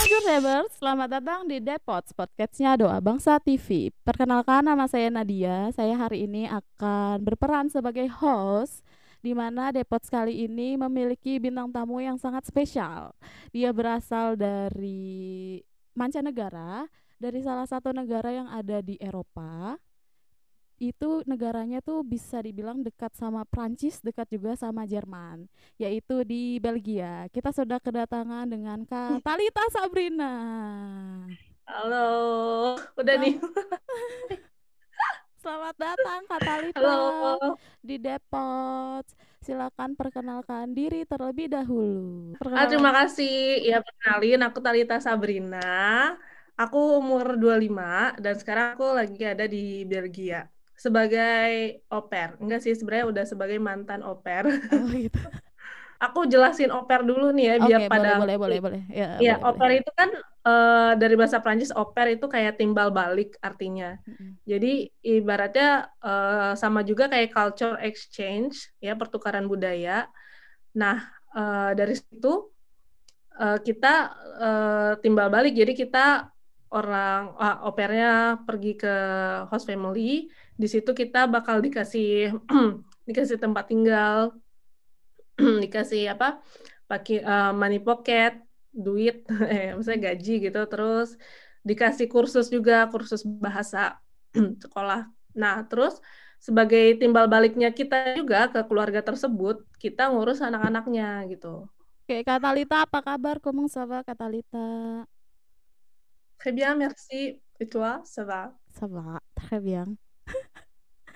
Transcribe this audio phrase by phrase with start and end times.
[0.00, 3.92] Bonjour Rebels, selamat datang di Depot, podcastnya Doa Bangsa TV.
[4.00, 8.80] Perkenalkan nama saya Nadia, saya hari ini akan berperan sebagai host
[9.20, 13.12] di mana Depot kali ini memiliki bintang tamu yang sangat spesial.
[13.52, 15.60] Dia berasal dari
[15.92, 16.88] mancanegara,
[17.20, 19.76] dari salah satu negara yang ada di Eropa.
[20.80, 25.44] Itu negaranya tuh bisa dibilang dekat sama Prancis, dekat juga sama Jerman,
[25.76, 27.28] yaitu di Belgia.
[27.28, 30.32] Kita sudah kedatangan dengan Kak Talita Sabrina.
[31.68, 33.36] Halo, udah nih.
[35.44, 37.60] Selamat datang Kak Talita Halo.
[37.84, 39.04] di Depot.
[39.44, 42.32] Silakan perkenalkan diri terlebih dahulu.
[42.32, 42.70] Ah, Perkenalkan.
[42.72, 43.68] terima kasih.
[43.68, 46.16] Ya, perkenalin aku Talita Sabrina.
[46.56, 50.48] Aku umur 25 dan sekarang aku lagi ada di Belgia
[50.80, 52.40] sebagai pair.
[52.40, 54.48] Enggak sih, sebenarnya udah sebagai mantan pair.
[54.48, 55.20] Oh gitu.
[56.08, 58.82] Aku jelasin pair dulu nih ya biar boleh, pada boleh, boleh, boleh.
[58.88, 59.56] Ya, boleh, boleh.
[59.60, 64.00] pair itu kan eh, dari bahasa Prancis pair itu kayak timbal balik artinya.
[64.08, 64.40] Mm-mm.
[64.48, 70.08] Jadi ibaratnya eh, sama juga kayak culture exchange ya pertukaran budaya.
[70.72, 71.04] Nah
[71.36, 72.48] eh, dari situ
[73.36, 73.94] eh, kita
[74.40, 75.52] eh, timbal balik.
[75.52, 76.32] Jadi kita
[76.72, 78.94] orang ah, au pairnya pergi ke
[79.50, 80.30] host family.
[80.60, 82.36] Di situ kita bakal dikasih
[83.08, 84.36] dikasih tempat tinggal,
[85.64, 86.44] dikasih apa?
[86.90, 88.32] Pakai eh, money pocket,
[88.68, 90.60] duit, eh, maksudnya gaji gitu.
[90.68, 91.08] Terus
[91.64, 93.96] dikasih kursus juga, kursus bahasa
[94.64, 95.08] sekolah.
[95.32, 95.96] Nah, terus
[96.40, 101.68] sebagai timbal baliknya kita juga ke keluarga tersebut, kita ngurus anak-anaknya gitu.
[102.04, 103.38] Oke, Kak Talita, apa kabar?
[103.38, 104.66] Comment ça va, Kak Talita?
[106.40, 107.38] Très bien, merci.
[107.60, 108.56] Et toi, ça va?
[108.72, 109.84] Ça va, très bien.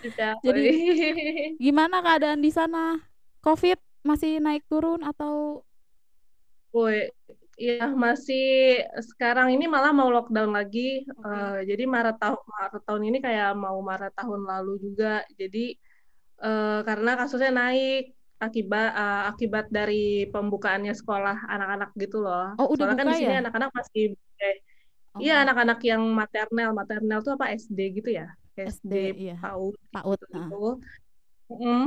[0.44, 0.70] Jadi.
[1.56, 3.00] Gimana keadaan di sana?
[3.40, 5.64] COVID masih naik turun atau
[6.74, 7.06] Woi,
[7.54, 11.06] ya masih sekarang ini malah mau lockdown lagi.
[11.06, 11.22] Oke.
[11.22, 15.22] Eh, jadi Maret tahun Maret tahun ini kayak mau Maret tahun lalu juga.
[15.38, 15.78] Jadi
[16.42, 18.10] eh, karena kasusnya naik
[18.42, 22.58] akibat eh, akibat dari pembukaannya sekolah anak-anak gitu loh.
[22.58, 23.40] Oh, udah Soalnya kan di sini ya?
[23.46, 24.04] anak-anak masih
[24.42, 24.56] eh,
[25.14, 28.34] Oh, iya anak-anak yang maternel, maternel tuh apa SD gitu ya?
[28.56, 29.36] SD, SD iya.
[29.42, 30.18] PAUD PAUD.
[30.22, 30.48] gitu Nah.
[30.48, 30.64] gitu.
[31.50, 31.84] Mm.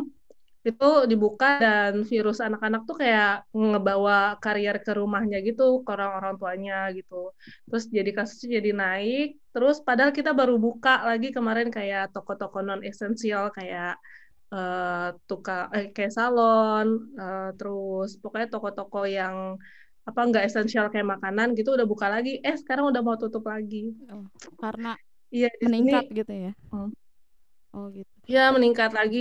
[0.68, 6.92] Itu dibuka dan virus anak-anak tuh kayak ngebawa karier ke rumahnya gitu, ke orang-orang tuanya
[6.92, 7.32] gitu.
[7.72, 9.28] Terus jadi kasusnya jadi naik.
[9.56, 13.96] Terus padahal kita baru buka lagi kemarin kayak toko-toko non esensial kayak
[14.48, 16.88] eh tukang eh, kayak salon,
[17.20, 19.60] eh, terus pokoknya toko-toko yang
[20.08, 22.40] apa nggak esensial kayak makanan gitu udah buka lagi.
[22.40, 23.92] Eh sekarang udah mau tutup lagi.
[24.12, 24.24] Oh,
[24.60, 24.96] karena
[25.36, 26.52] Iya di sini meningkat gitu ya.
[26.72, 26.90] Hmm.
[27.76, 28.18] Oh gitu.
[28.28, 29.18] Ya, meningkat lagi.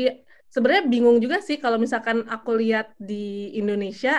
[0.50, 3.15] Sebenarnya bingung juga sih kalau misalkan aku lihat di
[3.61, 4.11] Indonesia,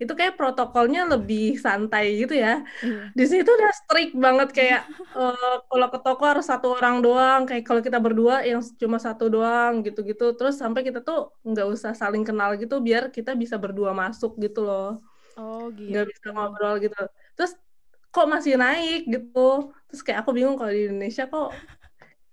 [0.00, 2.62] itu kayak protokolnya lebih santai gitu ya.
[2.82, 3.12] Iya.
[3.18, 4.80] Di sini tuh udah strict banget kayak
[5.18, 9.24] eh, kalau ke toko harus satu orang doang, kayak kalau kita berdua yang cuma satu
[9.34, 10.24] doang gitu-gitu.
[10.38, 14.60] Terus sampai kita tuh nggak usah saling kenal gitu biar kita bisa berdua masuk gitu
[14.68, 14.86] loh.
[15.36, 16.34] Oh Nggak bisa gitu.
[16.34, 16.96] ngobrol gitu.
[17.36, 17.52] Terus
[18.12, 19.72] kok masih naik gitu.
[19.88, 21.56] Terus kayak aku bingung kalau di Indonesia kok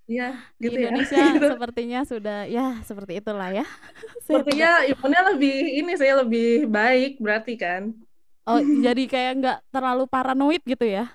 [0.10, 0.90] ya Di gitu ya.
[0.92, 1.48] Indonesia Gitu.
[1.56, 3.66] sepertinya sudah ya seperti itulah ya.
[4.26, 7.84] Sepertinya imunnya lebih ini saya lebih baik berarti kan?
[8.50, 11.06] Oh, jadi kayak nggak terlalu paranoid gitu ya.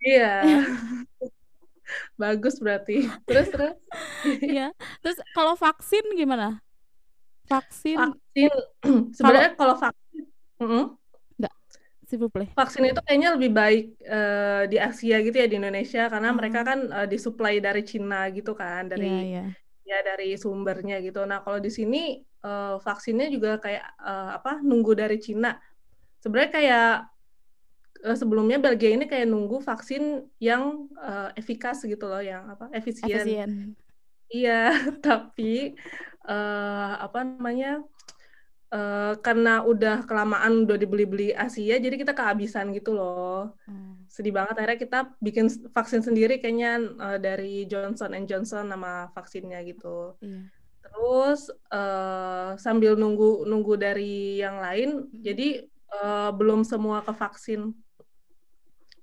[0.00, 0.48] Iya,
[2.22, 3.06] bagus berarti.
[3.28, 3.74] Terus terus
[4.24, 4.72] Iya.
[5.04, 6.60] Terus kalau vaksin gimana?
[7.48, 8.52] Vaksin vaksin
[9.16, 10.24] sebenarnya kalau vaksin.
[12.08, 12.48] S'il vous plaît.
[12.56, 16.88] vaksin itu kayaknya lebih baik eh, di Asia gitu ya di Indonesia karena mereka kan
[16.88, 19.44] eh, disuplai dari Cina gitu kan dari iya.
[19.84, 21.28] ya dari sumbernya gitu.
[21.28, 25.60] Nah kalau di sini eh, vaksinnya juga kayak eh, apa nunggu dari Cina.
[26.18, 26.92] Sebenarnya kayak
[28.14, 33.20] sebelumnya Belgia ini kayak nunggu vaksin yang eh, efikas gitu loh, yang apa efisien.
[33.20, 33.52] Efisien.
[34.32, 34.72] Iya,
[35.06, 35.76] tapi
[36.24, 37.84] eh, apa namanya?
[38.72, 43.52] Eh, karena udah kelamaan udah dibeli-beli Asia, jadi kita kehabisan gitu loh.
[43.52, 43.92] Oh.
[44.08, 49.60] Sedih banget akhirnya kita bikin vaksin sendiri kayaknya eh, dari Johnson and Johnson nama vaksinnya
[49.64, 50.16] gitu.
[50.20, 50.48] Iya.
[50.84, 51.40] Terus
[51.72, 55.20] eh, sambil nunggu nunggu dari yang lain, Mhm.
[55.24, 55.48] jadi
[55.88, 57.72] eh, belum semua ke vaksin.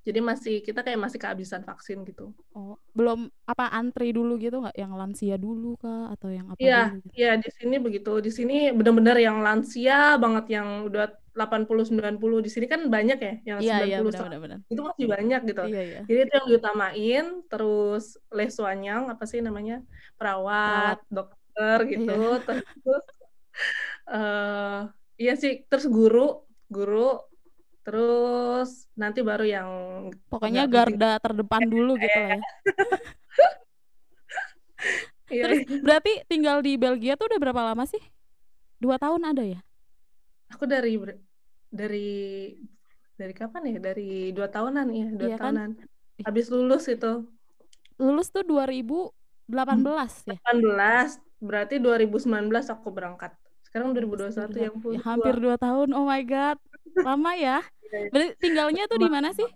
[0.05, 2.29] Jadi masih kita kayak masih kehabisan vaksin gitu.
[2.53, 4.77] Oh, belum apa antri dulu gitu nggak?
[4.77, 7.09] Yang lansia dulu kah atau yang apa Iya, dulu gitu?
[7.17, 8.11] iya di sini begitu.
[8.21, 12.37] Di sini benar-benar yang lansia banget yang udah 80 90.
[12.45, 14.59] Di sini kan banyak ya yang Iya, iya 90 benar benar benar.
[14.71, 15.61] itu masih banyak gitu.
[15.67, 15.99] Iya, iya.
[16.07, 19.75] Jadi itu yang diutamain, terus les soignant apa sih namanya?
[20.21, 20.95] Perawat.
[20.95, 22.13] Perawat, dokter gitu.
[22.13, 22.37] Iya.
[22.85, 23.05] Terus
[24.13, 24.79] eh
[25.21, 27.19] iya sih, terus guru, guru
[27.85, 29.69] terus nanti baru yang
[30.31, 32.41] Pokoknya garda terdepan dulu gitu lah ya.
[35.25, 38.01] Iya, Terus berarti tinggal di Belgia tuh udah berapa lama sih?
[38.77, 39.59] Dua tahun ada ya?
[40.53, 40.93] Aku dari
[41.73, 42.05] dari
[43.19, 43.77] dari kapan ya?
[43.81, 45.53] Dari dua tahunan ya, dua Iya kan?
[45.55, 45.69] tahunan.
[46.25, 47.11] Habis lulus itu
[47.95, 50.37] Lulus tuh 2018 ya?
[50.43, 53.31] 18, berarti 2019 aku berangkat.
[53.65, 55.89] Sekarang 2021 yang Ya, hampir dua tahun.
[55.95, 56.57] Oh my god.
[56.93, 57.65] Lama ya?
[58.11, 59.47] Berarti tinggalnya tuh di mana sih?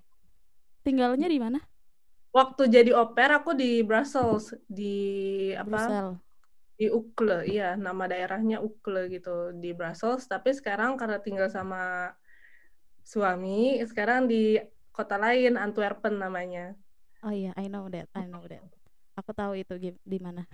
[0.81, 1.59] Tinggalnya di mana?
[2.29, 4.95] Waktu jadi pair aku di Brussels, di
[5.57, 5.65] apa?
[5.65, 6.07] Brussel.
[6.79, 10.29] Di Ukle, iya, nama daerahnya Ukle gitu di Brussels.
[10.29, 12.13] Tapi sekarang karena tinggal sama
[13.03, 14.55] suami, sekarang di
[14.93, 16.77] kota lain, Antwerpen namanya.
[17.25, 18.07] Oh iya, I know that.
[18.15, 18.63] I know that.
[19.19, 20.47] Aku tahu itu di mana.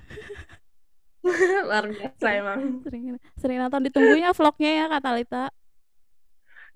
[1.65, 2.81] Luar biasa emang.
[2.85, 3.03] Sering
[3.37, 5.45] sering nonton ditunggunya vlognya ya Kak Talita.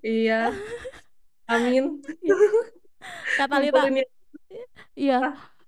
[0.00, 0.54] Iya.
[1.46, 2.00] Amin.
[3.36, 4.06] Kak Talita, Ngumpulin ya.
[4.94, 5.18] iya.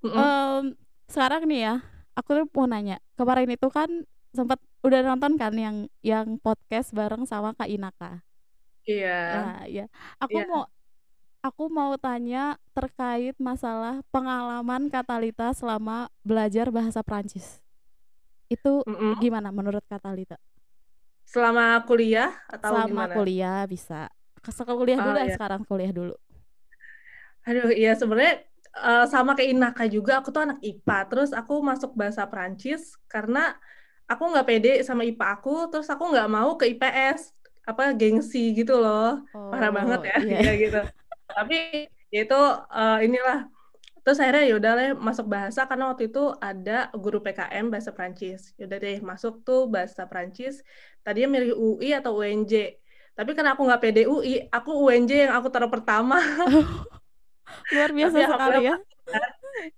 [0.03, 0.65] Em,
[1.07, 1.75] sekarang nih ya,
[2.15, 2.99] aku tuh mau nanya.
[3.17, 3.89] Kemarin itu kan
[4.33, 8.23] sempat udah nonton kan yang yang podcast bareng sama Kak Inaka.
[8.85, 9.19] Iya.
[9.31, 9.87] Ya, ya.
[10.19, 10.49] Aku Iya.
[10.51, 10.63] mau
[11.43, 17.59] aku mau tanya terkait masalah pengalaman Kak Talita selama belajar bahasa Prancis.
[18.47, 19.19] Itu Mm-mm.
[19.19, 20.39] gimana menurut Kak Talita?
[21.25, 23.15] Selama kuliah atau Selama gimana?
[23.17, 24.07] kuliah bisa.
[24.43, 25.35] Ke kuliah dulu Oh, ya iya.
[25.39, 26.15] sekarang kuliah dulu.
[27.47, 28.35] Aduh, iya sebenarnya
[28.87, 30.99] eh, sama kayak Inaka juga, aku tuh anak IPA.
[31.11, 33.55] Terus aku masuk bahasa Prancis karena
[34.11, 37.21] aku nggak pede sama IPA aku, terus aku nggak mau ke IPS,
[37.67, 39.23] apa gengsi gitu loh.
[39.51, 40.39] Parah banget Oh, ya, iya.
[40.49, 40.81] ya gitu.
[41.37, 41.57] Tapi
[42.15, 42.41] ya itu
[42.79, 43.39] eh, inilah.
[44.03, 48.51] Terus akhirnya ya udah deh masuk bahasa karena waktu itu ada guru PKM bahasa Prancis.
[48.59, 50.55] Ya udah deh masuk tuh bahasa Prancis.
[51.07, 52.82] Tadinya milih UI atau UNJ.
[53.13, 56.17] Tapi karena aku nggak pede UI, aku UNJ yang aku taruh pertama.
[57.75, 58.77] Luar biasa Tapi sekali ya.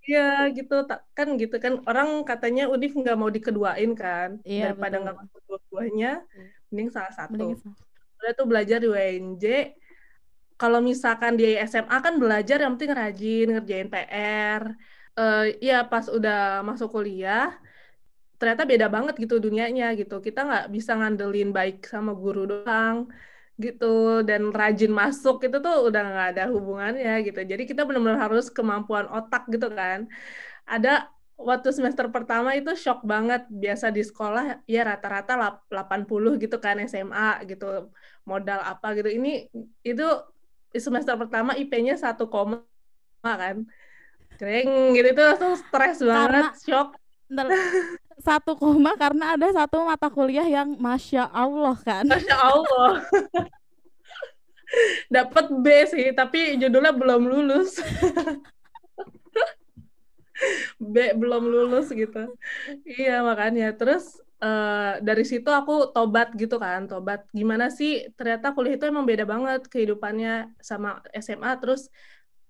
[0.07, 0.87] Iya gitu.
[1.17, 4.39] Kan gitu kan orang katanya Udif nggak mau dikeduain kan.
[4.47, 6.47] Iya, daripada nggak masuk dua-duanya Iya.
[6.71, 7.35] mending salah satu.
[7.35, 7.75] Mending
[8.25, 9.45] udah tuh belajar di WNJ
[10.57, 14.63] kalau misalkan di SMA kan belajar yang penting rajin ngerjain PR
[15.15, 17.55] Eh iya pas udah masuk kuliah
[18.41, 20.19] ternyata beda banget gitu dunianya gitu.
[20.21, 23.09] Kita nggak bisa ngandelin baik sama guru doang
[23.57, 24.21] gitu.
[24.27, 27.41] Dan rajin masuk itu tuh udah nggak ada hubungannya gitu.
[27.47, 30.11] Jadi kita benar-benar harus kemampuan otak gitu kan.
[30.67, 33.47] Ada waktu semester pertama itu shock banget.
[33.51, 37.91] Biasa di sekolah ya rata-rata lap- 80 gitu kan SMA gitu.
[38.27, 39.09] Modal apa gitu.
[39.13, 39.47] Ini
[39.87, 40.07] itu
[40.75, 42.67] semester pertama IP-nya satu koma
[43.23, 43.63] kan.
[44.35, 45.09] Kering gitu.
[45.15, 46.89] Tuh langsung stres banget Karena- shock
[48.21, 52.05] satu koma karena ada satu mata kuliah yang masya Allah kan.
[52.07, 52.93] Masya Allah.
[55.07, 57.79] Dapat B sih, tapi judulnya belum lulus.
[60.79, 62.35] B belum lulus gitu.
[62.83, 63.71] Iya, makanya.
[63.79, 67.27] Terus eh, dari situ aku tobat gitu kan, tobat.
[67.31, 71.87] Gimana sih ternyata kuliah itu emang beda banget kehidupannya sama SMA terus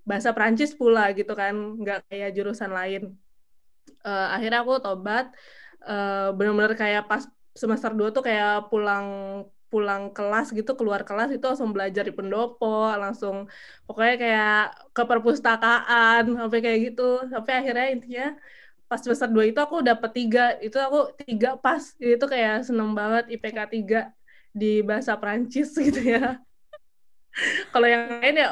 [0.05, 3.17] bahasa Prancis pula gitu kan, nggak kayak jurusan lain.
[4.07, 5.25] Eh, akhirnya aku tobat.
[5.89, 7.23] Eh, benar-benar kayak pas
[7.61, 9.07] semester 2 tuh kayak pulang
[9.73, 13.51] pulang kelas gitu keluar kelas itu langsung belajar di pendopo langsung
[13.91, 14.51] pokoknya kayak
[14.95, 17.03] ke perpustakaan sampai kayak gitu.
[17.33, 18.25] Sampai akhirnya intinya
[18.89, 21.83] pas semester 2 itu aku dapet tiga itu aku tiga pas.
[21.99, 23.99] Itu kayak seneng banget IPK 3
[24.61, 26.39] di bahasa Prancis gitu ya.
[27.73, 28.49] Kalau yang lain ya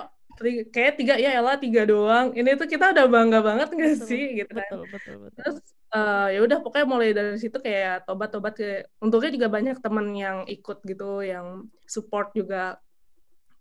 [0.75, 4.25] kayak tiga ya elah tiga doang ini tuh kita udah bangga banget nggak Betul, sih
[4.43, 5.37] gitu kan Betul, betul, betul.
[5.39, 5.57] terus
[5.95, 8.69] eh, ya udah pokoknya mulai dari situ kayak tobat-tobat ke
[8.99, 12.79] untungnya juga banyak temen yang ikut gitu yang support juga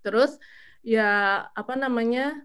[0.01, 0.35] terus
[0.81, 2.41] ya apa namanya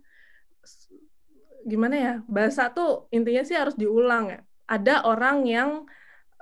[1.66, 5.70] gimana ya bahasa tuh intinya sih harus diulang ya ada orang yang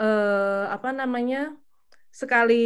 [0.00, 1.54] eh, apa namanya
[2.14, 2.64] sekali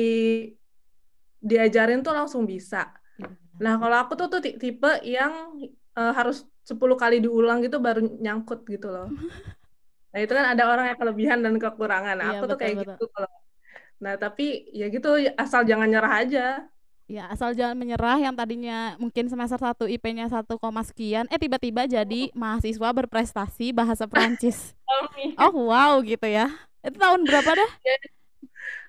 [1.38, 2.90] diajarin tuh langsung bisa.
[3.64, 5.32] Nah, kalau aku tuh tuh ti- tipe yang
[5.98, 6.36] eh, harus
[6.68, 9.06] 10 kali diulang gitu baru nyangkut gitu loh.
[10.12, 12.14] Nah, itu kan ada orang yang kelebihan dan kekurangan.
[12.20, 12.98] Nah, Iya, aku tuh betul, kayak betul.
[12.98, 13.30] gitu kalau.
[14.04, 14.42] Nah, tapi
[14.80, 15.08] ya gitu
[15.42, 16.40] asal jangan nyerah aja.
[17.08, 21.88] Ya, asal jangan menyerah yang tadinya mungkin semester 1 IP-nya 1, koma sekian, eh tiba-tiba
[21.88, 24.76] jadi mahasiswa berprestasi bahasa Prancis.
[25.40, 26.48] Oh, wow gitu ya.
[26.84, 27.70] Itu tahun berapa dah?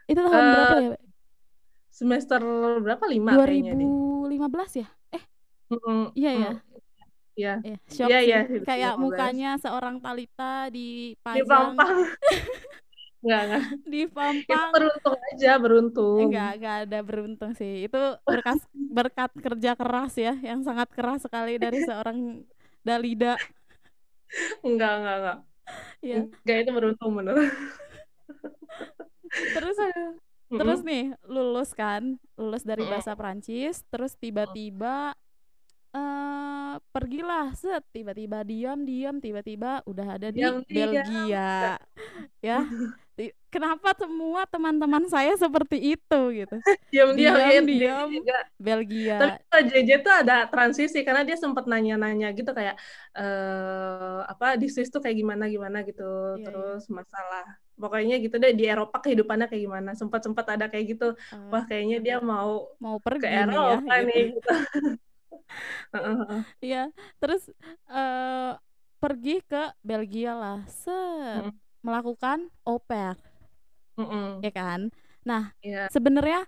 [0.09, 0.89] Itu tahun Eh, berapa ya?
[1.99, 2.41] Semester
[2.79, 3.03] berapa?
[3.11, 3.89] Lima kayaknya deh.
[4.31, 4.87] 2015 ya?
[5.11, 5.23] Eh,
[5.71, 6.51] Mm-mm, iya ya.
[7.39, 7.53] Iya.
[7.63, 9.03] Iya, shock Iya, iya, Kayak 2015.
[9.03, 10.75] mukanya seorang Talita Di
[11.15, 11.97] dipajang Pampang.
[13.19, 13.63] Enggak, enggak.
[13.83, 16.17] di Itu Pampang beruntung aja, beruntung.
[16.23, 21.59] enggak enggak ada beruntung sih itu berkas berkat kerja keras ya yang sangat keras sekali
[21.59, 22.47] dari seorang
[22.79, 23.35] Dalida
[24.63, 25.37] Enggak, enggak, enggak.
[25.99, 27.35] ya Enggak, itu beruntung bener.
[29.53, 29.77] terus
[30.49, 35.13] terus nih lulus kan lulus dari bahasa Prancis terus tiba-tiba
[35.89, 40.93] eh pergilah set tiba-tiba diam diam tiba-tiba udah ada di Diam, diam.
[40.93, 41.77] Belgia
[42.41, 42.57] ya.
[42.61, 42.77] Ti-
[43.53, 46.55] kenapa semua teman-teman saya seperti itu gitu
[46.93, 47.35] Diam-diam.
[47.35, 48.07] Diam, ya, diam.
[48.13, 48.37] juga.
[48.57, 52.75] Belgia Tapi kalau JJ tuh ada transisi karena dia sempat nanya-nanya gitu kayak
[53.17, 56.01] eh apa di Swiss tuh kayak gimana gimana gitu.
[56.37, 57.43] Iya, Terus masalah
[57.79, 59.89] pokoknya gitu deh di Eropa kehidupannya kayak gimana.
[59.99, 61.05] Sempat-sempat ada kayak gitu.
[61.33, 64.07] Eh, Wah, kayaknya dia mau mau ke pergi nih ya Eropa gitu.
[64.09, 64.49] nih gitu.
[66.61, 67.41] Iya, terus
[67.89, 68.51] eh
[68.99, 71.55] pergi ke Belgia lah, set Mm.
[71.79, 73.15] melakukan au pair,
[73.99, 74.25] Mm-mm.
[74.45, 74.79] ya kan?
[75.27, 75.91] Nah, Iya.
[75.91, 76.39] sebenarnya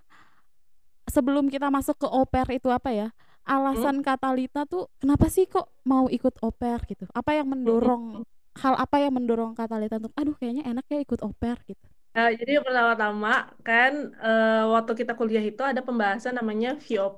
[1.14, 3.08] sebelum kita masuk ke pair itu apa ya?
[3.42, 7.04] Alasan Katalita tuh kenapa sih kok mau ikut pair gitu?
[7.10, 8.22] Apa yang mendorong
[8.62, 11.86] hal apa yang mendorong Katalita untuk aduh kayaknya enak ya ikut pair gitu.
[12.14, 13.28] Nah, jadi pertama-tama
[13.66, 13.92] kan
[14.24, 16.68] eh, waktu kita kuliah itu ada pembahasan namanya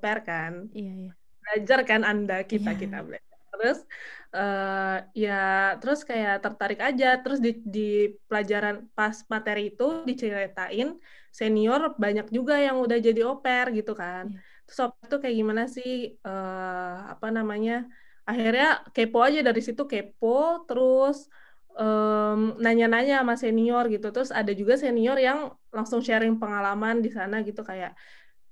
[0.03, 0.53] pair kan.
[0.73, 1.11] Iya, iya.
[1.45, 2.81] belajar kan Anda kita Iya.
[2.83, 3.79] kita belajar terus
[4.37, 5.33] eh ya
[5.81, 7.07] terus kayak tertarik aja.
[7.23, 7.81] Terus di di
[8.29, 10.89] pelajaran pas materi itu diceritain
[11.39, 14.25] senior banyak juga yang udah jadi pair gitu kan.
[14.33, 14.41] Iya.
[14.67, 15.89] terus pair tuh kayak gimana sih
[16.27, 17.73] eh apa namanya
[18.29, 20.27] akhirnya kepo aja dari situ kepo.
[20.69, 21.17] Terus
[21.81, 24.07] em, nanya-nanya sama senior gitu.
[24.15, 25.39] Terus ada juga senior yang
[25.77, 27.61] langsung sharing pengalaman di sana gitu.
[27.71, 27.91] Kayak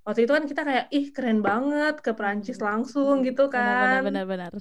[0.06, 2.66] waktu itu kan kita kayak ih keren banget ke Perancis Hmm.
[2.68, 4.00] langsung gitu kan.
[4.06, 4.52] benar,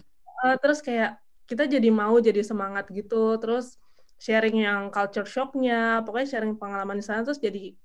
[0.41, 3.77] Eh, terus kayak kita jadi mau jadi semangat gitu terus
[4.17, 7.75] sharing yang culture shocknya pokoknya sharing pengalaman di sana terus jadi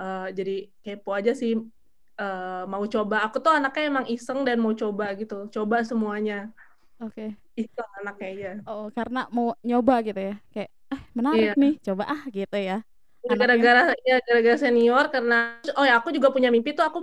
[0.00, 1.52] eh, jadi kepo aja sih
[2.20, 6.48] eh, mau coba aku tuh anaknya emang iseng dan mau coba gitu coba semuanya
[7.00, 7.36] Oke.
[7.58, 10.34] iseng anaknya ya Oh, karena mau nyoba gitu ya.
[10.52, 11.52] Kayak eh menarik Iya.
[11.60, 12.76] nih, coba ah gitu ya.
[13.28, 15.34] Gara-gara ya gara-gara senior karena
[15.76, 16.98] oh ya aku juga punya mimpi tuh aku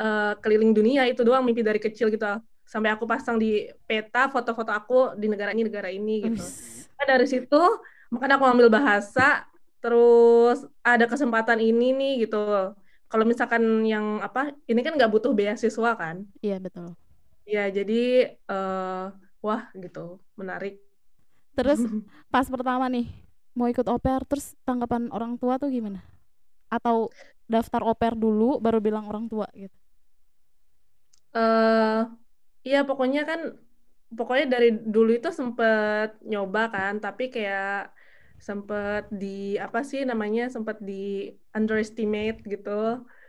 [0.00, 2.26] eh, keliling dunia itu doang mimpi dari kecil gitu
[2.72, 6.42] sampai aku pasang di peta foto-foto aku di negara ini negara ini gitu.
[6.98, 7.56] Nah, dari situ
[8.12, 9.46] makanya aku ambil bahasa
[9.82, 12.36] terus ada kesempatan ini nih gitu
[13.10, 13.62] kalau misalkan
[13.92, 16.94] yang apa ini kan nggak butuh beasiswa kan Iya, betul.
[17.48, 17.94] ya jadi
[18.52, 19.04] eh,
[19.44, 20.74] wah gitu menarik
[21.56, 21.80] Terus
[22.32, 23.06] pas pertama nih
[23.58, 26.00] mau ikut pair terus tanggapan orang tua tuh gimana?
[26.70, 27.10] Atau
[27.50, 29.74] daftar pair dulu baru bilang orang tua gitu.
[31.34, 32.04] eh
[32.66, 33.40] iya pokoknya kan
[34.16, 37.94] pokoknya dari dulu itu sempet nyoba kan tapi kayak
[38.40, 39.26] sempet di
[39.60, 40.92] apa sih namanya sempet di
[41.56, 42.70] underestimate gitu.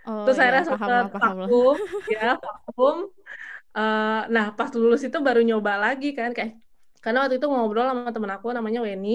[0.08, 1.48] Oh terus iya, akhirnya paham sempet lah, paham lah.
[1.48, 1.78] vakum
[2.14, 2.98] ya vakum.
[3.78, 6.52] Eh, nah pas lulus itu baru nyoba lagi kan kayak
[7.04, 9.10] karena waktu itu ngobrol sama temen aku namanya Weni.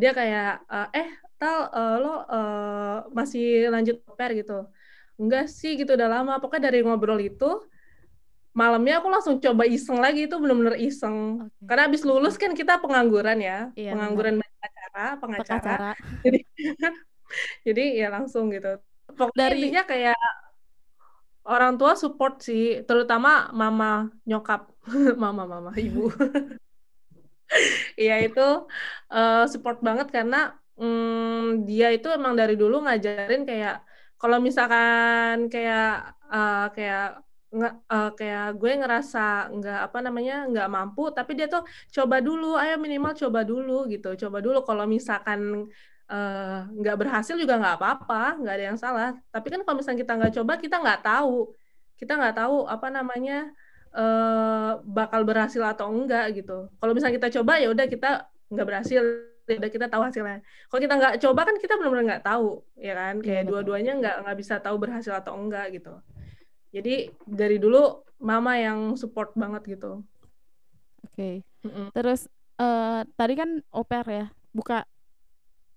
[0.00, 4.52] Dia kayak eh, eh tal eh, lo eh, masih lanjut au pair gitu?
[5.20, 6.32] Enggak sih gitu udah lama.
[6.42, 7.44] Pokoknya dari ngobrol itu
[8.54, 11.16] malamnya aku langsung coba iseng lagi itu bener-bener iseng.
[11.50, 11.66] Oke.
[11.68, 15.58] karena abis lulus kan kita pengangguran ya Iya, pengangguran pengacara pengacara.
[15.58, 15.90] Pengacara.
[16.24, 16.38] jadi
[17.66, 18.78] jadi ya langsung gitu.
[19.18, 20.18] Pokoknya Dari- intinya kayak
[21.44, 24.60] orang tua support sih terutama mama nyokap.
[25.22, 26.08] Mama mama ibu.
[28.00, 28.40] Iya itu
[29.14, 30.36] eh, support banget karena
[30.80, 33.72] mm, dia itu emang dari dulu ngajarin kayak
[34.20, 35.84] kalau misalkan kayak
[36.34, 37.23] eh, kayak
[37.58, 39.18] nge- eh, kayak gue ngerasa
[39.54, 41.62] nggak apa namanya nggak mampu tapi dia tuh
[41.96, 45.40] coba dulu ayo minimal coba dulu gitu coba dulu kalau misalkan
[46.10, 50.12] eh, nggak berhasil juga nggak apa-apa nggak ada yang salah tapi kan kalau misalnya kita
[50.18, 51.34] nggak coba kita nggak tahu
[52.00, 53.34] kita nggak tahu apa namanya
[53.94, 56.66] eh, bakal berhasil atau enggak gitu.
[56.82, 58.08] Kalau misalnya kita coba ya udah kita
[58.50, 59.02] nggak berhasil,
[59.46, 60.38] ya udah kita tahu hasilnya.
[60.68, 63.14] Kalau kita nggak coba kan kita benar-benar nggak tahu, ya kan?
[63.22, 65.94] Iya, Kayak dua-duanya nggak nggak bisa tahu berhasil atau enggak gitu.
[66.74, 70.02] Jadi dari dulu mama yang support banget gitu.
[71.06, 71.46] Oke.
[71.62, 71.94] Mm-mm.
[71.94, 72.26] Terus
[72.58, 74.82] eh tadi kan pair ya, buka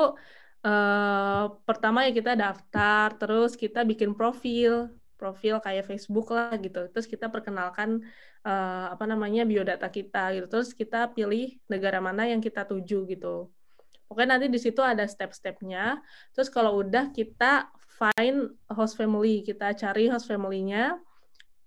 [0.64, 6.88] uh, pertama ya kita daftar, terus kita bikin profil, profil kayak Facebook lah gitu.
[6.90, 8.02] Terus kita perkenalkan
[8.44, 10.46] uh, apa namanya biodata kita gitu.
[10.50, 13.46] Terus kita pilih negara mana yang kita tuju gitu.
[14.10, 16.02] Pokoknya nanti di situ ada step-stepnya.
[16.36, 20.98] Terus kalau udah kita find host family, kita cari host family-nya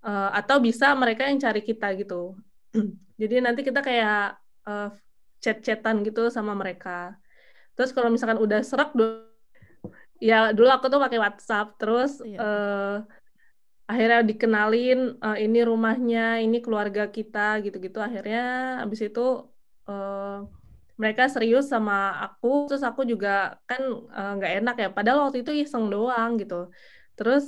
[0.04, 2.36] uh, atau bisa mereka yang cari kita gitu.
[3.22, 4.36] Jadi nanti kita kayak
[4.68, 4.92] uh,
[5.40, 7.16] chat-chatan gitu sama mereka.
[7.80, 8.92] Terus kalau misalkan udah serak
[10.20, 12.40] ya dulu aku tuh pakai WhatsApp terus iya.
[12.40, 12.98] uh,
[13.86, 19.46] akhirnya dikenalin uh, ini rumahnya ini keluarga kita gitu-gitu akhirnya abis itu
[19.86, 20.48] uh,
[20.96, 24.90] mereka serius sama aku terus aku juga kan eh, nggak uh, enak ya.
[24.92, 26.72] Padahal waktu itu iseng doang gitu.
[27.18, 27.44] Terus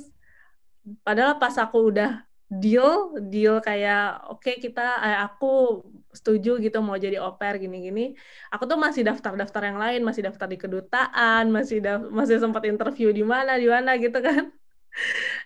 [1.04, 2.10] padahal pas aku udah
[2.48, 5.84] deal deal kayak oke okay, kita eh, aku
[6.16, 8.16] setuju gitu mau jadi oper gini-gini
[8.48, 13.20] aku tuh masih daftar-daftar yang lain masih daftar di kedutaan masih masih sempat interview di
[13.20, 14.48] mana di mana gitu kan.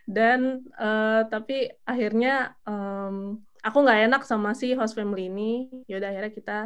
[0.06, 5.70] Dan uh, tapi akhirnya um, aku nggak enak sama si host family ini.
[5.86, 6.58] Yaudah akhirnya kita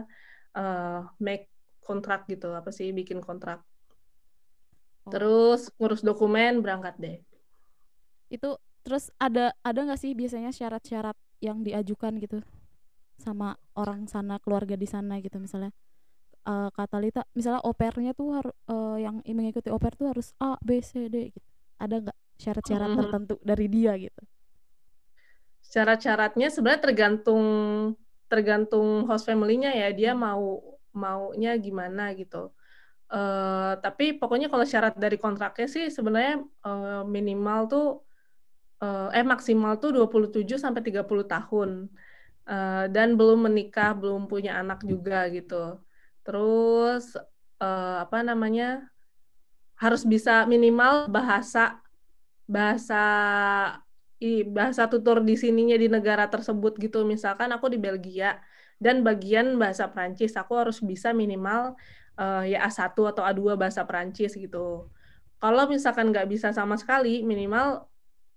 [0.56, 1.52] uh, make
[1.84, 3.62] kontrak gitu apa sih bikin kontrak.
[5.06, 5.14] Oh.
[5.14, 7.16] terus ngurus dokumen berangkat deh.
[8.26, 12.42] Itu terus ada ada nggak sih biasanya syarat-syarat yang diajukan gitu?
[13.14, 15.70] Sama orang sana keluarga di sana gitu misalnya
[16.42, 20.82] uh, kata Lita misalnya opernya tuh harus uh, yang mengikuti oper tuh harus A B
[20.82, 21.48] C D gitu.
[21.78, 22.98] Ada nggak syarat-syarat hmm.
[22.98, 24.22] tertentu dari dia gitu?
[25.62, 27.44] Syarat-syaratnya sebenarnya tergantung
[28.26, 30.62] tergantung host family-nya ya dia mau
[30.96, 32.50] maunya gimana gitu.
[33.06, 37.86] Uh, tapi pokoknya kalau syarat dari kontraknya sih sebenarnya uh, minimal tuh
[38.82, 41.70] uh, eh maksimal tuh 27 sampai 30 tahun.
[42.46, 45.82] Uh, dan belum menikah belum punya anak juga gitu.
[46.22, 47.14] Terus
[47.62, 48.86] uh, apa namanya
[49.76, 51.78] harus bisa minimal bahasa
[52.48, 53.02] bahasa
[54.26, 57.06] i, bahasa tutur di sininya di negara tersebut gitu.
[57.06, 58.42] Misalkan aku di Belgia
[58.82, 61.78] dan bagian bahasa Prancis, aku harus bisa minimal
[62.18, 64.90] uh, ya A1 atau A2 bahasa Prancis gitu.
[65.38, 67.86] Kalau misalkan nggak bisa sama sekali, minimal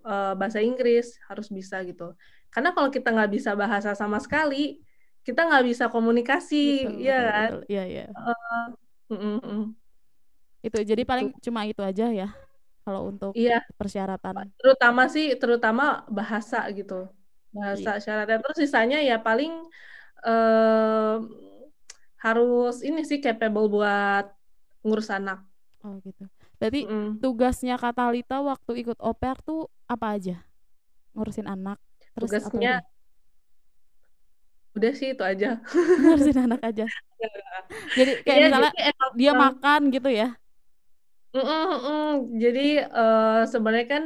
[0.06, 2.14] uh, bahasa Inggris harus bisa gitu.
[2.54, 4.78] Karena kalau kita nggak bisa bahasa sama sekali,
[5.26, 7.50] kita nggak bisa komunikasi, betul, ya betul, kan?
[7.68, 8.04] Iya, iya.
[8.14, 8.66] Uh,
[9.12, 9.62] mm -mm.
[10.60, 11.50] Itu jadi paling itu.
[11.50, 12.28] cuma itu aja ya
[12.90, 13.62] kalau untuk iya.
[13.78, 14.50] persyaratan.
[14.58, 17.06] Terutama sih terutama bahasa gitu.
[17.54, 18.02] Bahasa iya.
[18.02, 19.54] syaratnya terus sisanya ya paling
[20.26, 21.16] eh,
[22.18, 24.26] harus ini sih capable buat
[24.82, 25.46] ngurus anak.
[25.86, 26.26] Oh gitu.
[26.58, 27.22] Berarti mm.
[27.22, 30.42] tugasnya Katalita waktu ikut oper tuh apa aja?
[31.14, 31.78] Ngurusin anak.
[32.18, 32.82] Terus tugasnya
[34.74, 35.62] udah sih itu aja.
[36.02, 36.90] ngurusin anak aja.
[37.98, 40.28] jadi kayak ya, misalnya jadi dia makan gitu ya.
[41.30, 42.10] Mm -mm,
[42.42, 44.04] Jadi uh, sebenarnya kan,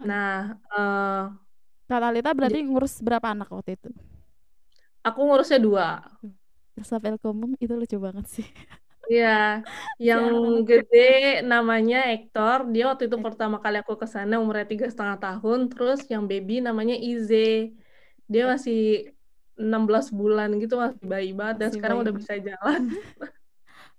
[0.00, 1.28] nah, uh,
[1.86, 3.90] Kak Talita berarti ngurus berapa anak waktu itu?
[5.06, 5.88] aku ngurusnya dua.
[6.82, 8.46] Sampai Elkomum itu lucu banget sih.
[9.06, 9.62] Iya,
[10.02, 10.26] yang
[10.66, 12.66] gede namanya Hector.
[12.74, 15.70] Dia waktu itu pertama kali aku ke sana umurnya tiga setengah tahun.
[15.70, 17.70] Terus yang baby namanya Ize.
[18.26, 19.14] Dia masih
[19.56, 22.92] 16 bulan gitu masih bayi banget dan sekarang udah bisa jalan.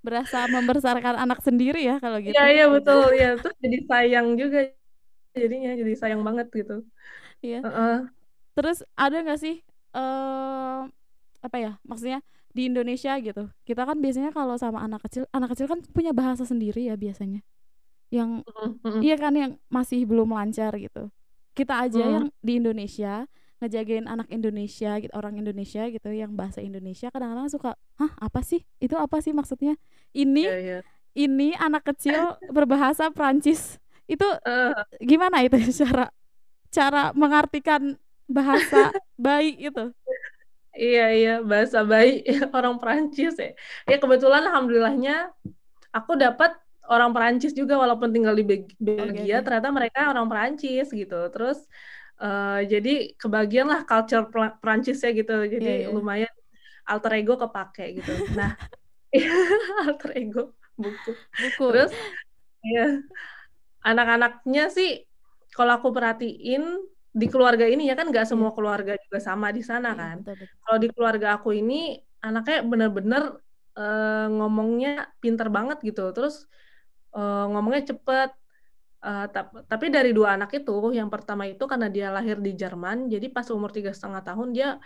[0.08, 2.32] berasa membesarkan anak sendiri ya kalau gitu.
[2.32, 4.72] Iya iya betul ya terus jadi sayang juga
[5.36, 6.88] jadinya jadi sayang banget gitu.
[7.44, 7.60] Iya.
[7.60, 7.98] Uh -uh.
[8.56, 9.60] Terus ada nggak sih
[9.92, 10.88] uh,
[11.44, 15.70] apa ya maksudnya di Indonesia gitu kita kan biasanya kalau sama anak kecil anak kecil
[15.70, 17.46] kan punya bahasa sendiri ya biasanya
[18.10, 19.02] yang mm -hmm.
[19.06, 21.14] iya kan yang masih belum lancar gitu
[21.54, 22.12] kita aja mm.
[22.18, 27.74] yang di Indonesia ngejagain anak Indonesia gitu orang Indonesia gitu yang bahasa Indonesia kadang-kadang suka
[27.98, 29.74] hah apa sih itu apa sih maksudnya
[30.14, 30.82] ini yeah, yeah.
[31.18, 34.74] ini anak kecil berbahasa Prancis itu uh.
[35.02, 36.14] gimana itu cara
[36.72, 39.92] cara mengartikan bahasa bayi itu.
[40.78, 42.22] Iya iya bahasa bayi
[42.58, 43.58] orang Perancis ya.
[43.90, 45.34] Ya kebetulan alhamdulillahnya
[45.90, 46.54] aku dapat
[46.88, 48.46] orang Perancis juga walaupun tinggal di
[48.78, 49.44] Belgia okay.
[49.44, 51.20] ternyata mereka orang Perancis gitu.
[51.34, 51.66] Terus
[52.22, 55.36] uh, jadi kebagian lah culture Perancisnya gitu.
[55.46, 55.94] Jadi yeah, yeah.
[55.94, 56.34] lumayan
[56.88, 58.14] alter ego kepake gitu.
[58.34, 58.56] Nah,
[59.86, 61.12] alter ego buku.
[61.14, 61.66] Buku.
[61.74, 61.92] Terus
[62.64, 63.02] ya
[63.86, 65.06] anak-anaknya sih
[65.54, 66.64] kalau aku perhatiin
[67.18, 68.56] di keluarga ini ya kan nggak semua iya.
[68.56, 70.18] keluarga juga sama di sana iya, kan.
[70.64, 73.24] Kalau di keluarga aku ini anaknya bener-bener
[73.74, 76.14] uh, ngomongnya pinter banget gitu.
[76.14, 76.46] Terus
[77.18, 78.32] uh, ngomongnya cepet.
[78.98, 79.30] Uh,
[79.70, 83.46] tapi dari dua anak itu, yang pertama itu karena dia lahir di Jerman, jadi pas
[83.54, 84.82] umur tiga setengah tahun dia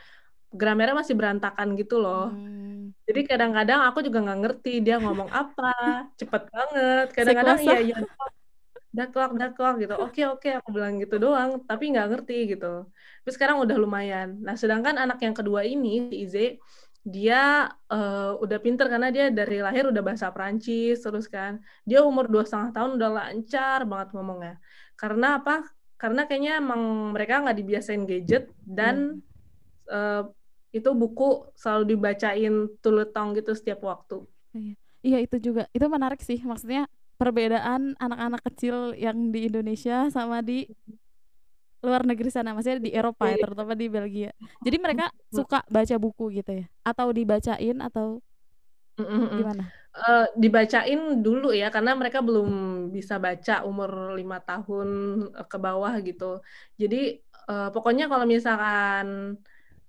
[0.52, 2.28] gramernya masih berantakan gitu loh.
[2.28, 2.91] Hmm.
[3.08, 5.71] Jadi kadang-kadang aku juga nggak ngerti dia ngomong apa,
[6.19, 7.06] cepet banget.
[7.15, 7.95] Kadang-kadang iya iya
[8.91, 12.91] daklak daklak gitu oke oke aku bilang gitu doang tapi nggak ngerti gitu
[13.24, 16.60] tapi sekarang udah lumayan nah sedangkan anak yang kedua ini Ize
[17.02, 21.58] dia uh, udah pinter karena dia dari lahir udah bahasa Prancis terus kan.
[21.82, 24.56] Dia umur dua setengah tahun udah lancar banget ngomongnya.
[24.94, 25.66] Karena apa?
[25.98, 29.94] Karena kayaknya emang mereka nggak dibiasain gadget dan hmm.
[29.94, 30.24] uh,
[30.72, 34.24] itu buku selalu dibacain tuletong gitu setiap waktu.
[34.54, 34.74] Iya.
[35.02, 35.66] iya itu juga.
[35.74, 36.40] Itu menarik sih.
[36.40, 36.86] Maksudnya
[37.18, 40.66] perbedaan anak-anak kecil yang di Indonesia sama di
[41.82, 44.32] luar negeri sana, maksudnya di Eropa ya, terutama di Belgia.
[44.65, 48.22] Jadi mereka suka baca buku gitu ya, atau dibacain atau
[49.02, 49.65] gimana?
[49.91, 52.50] Uh, dibacain dulu ya, karena mereka belum
[52.94, 54.89] bisa baca umur lima tahun
[55.34, 56.39] eh, ke bawah gitu.
[56.78, 59.36] Jadi uh, pokoknya kalau misalkan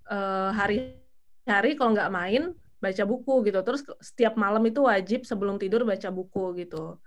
[0.08, 2.42] uh, hari-hari kalau nggak main
[2.82, 6.98] baca buku gitu, terus setiap malam itu wajib sebelum tidur baca buku gitu.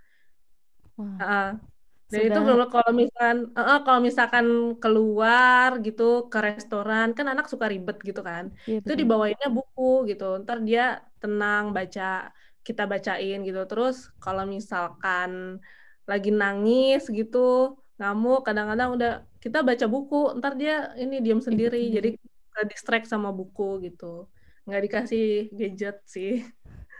[0.95, 1.60] Uh,
[2.06, 2.38] dan Sudah.
[2.38, 4.46] itu kalau misalkan uh, kalau misalkan
[4.78, 8.54] keluar gitu ke restoran kan anak suka ribet gitu kan.
[8.70, 10.38] Iya, itu dibawainnya buku gitu.
[10.46, 12.30] Ntar dia tenang baca
[12.62, 13.62] kita bacain gitu.
[13.65, 15.58] Terus kalau misalkan
[16.06, 21.89] lagi nangis gitu, ngamuk kadang-kadang udah kita baca buku, ntar dia ini diam sendiri.
[21.89, 22.22] Jadi
[22.70, 24.30] distract sama buku gitu.
[24.70, 25.26] Nggak dikasih
[25.58, 26.46] gadget sih.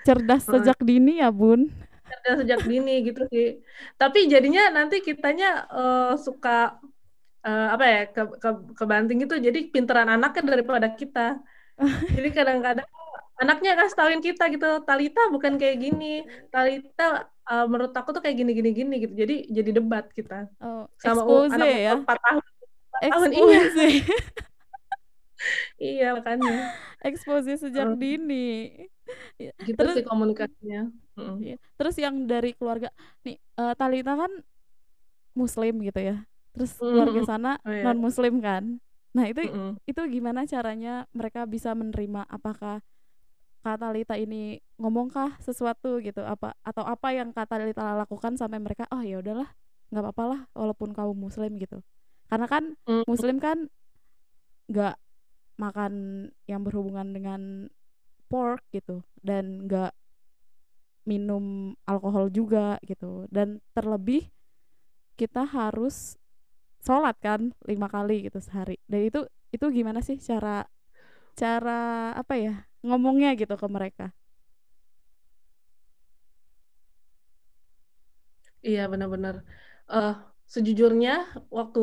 [0.02, 1.70] Cerdas sejak dini ya, Bun
[2.15, 3.60] cerdas sejak dini gitu sih.
[3.99, 6.80] Tapi jadinya nanti kitanya uh, suka
[7.43, 8.49] uh, apa ya ke, ke
[8.80, 11.39] kebanting itu jadi pinteran anaknya daripada kita.
[12.15, 12.88] jadi kadang-kadang
[13.36, 18.39] anaknya kasih tauin kita gitu, Talita bukan kayak gini, Talita uh, menurut aku tuh kayak
[18.39, 19.13] gini gini gini gitu.
[19.13, 21.93] Jadi jadi debat kita oh, sama anak ya?
[21.99, 22.43] 4 tahun.
[23.04, 23.62] 4 tahun iya.
[25.78, 26.56] iya makanya.
[27.06, 27.97] Expose sejak uh.
[27.99, 28.88] dini.
[29.38, 30.89] Gitu Terus, sih komunikasinya.
[31.15, 31.56] Mm.
[31.80, 32.91] Terus yang dari keluarga
[33.23, 34.32] nih uh, Talita kan
[35.36, 36.23] muslim gitu ya.
[36.56, 37.84] Terus keluarga sana oh, iya.
[37.84, 38.80] non muslim kan.
[39.15, 39.47] Nah, itu
[39.88, 42.84] itu gimana caranya mereka bisa menerima apakah
[43.63, 48.86] Kak Talita ini ngomongkah sesuatu gitu apa atau apa yang Kak Talita lakukan sampai mereka
[48.91, 49.49] oh ya udahlah
[49.89, 51.80] nggak apa-apa lah walaupun kamu muslim gitu.
[52.28, 52.75] Karena kan
[53.08, 53.71] muslim kan
[54.67, 54.95] nggak
[55.56, 55.93] makan
[56.45, 57.71] yang berhubungan dengan
[58.28, 59.95] pork gitu dan nggak
[61.12, 63.30] minum alkohol juga gitu.
[63.36, 64.30] Dan terlebih
[65.20, 66.18] kita harus
[66.86, 68.78] sholat kan lima kali gitu sehari.
[68.91, 69.20] Dan itu
[69.56, 70.68] itu gimana sih cara
[71.39, 71.72] cara
[72.22, 72.54] apa ya
[72.88, 74.06] ngomongnya gitu ke mereka?
[78.68, 79.36] Iya benar-benar.
[79.94, 80.10] Uh,
[80.54, 81.10] sejujurnya
[81.58, 81.80] waktu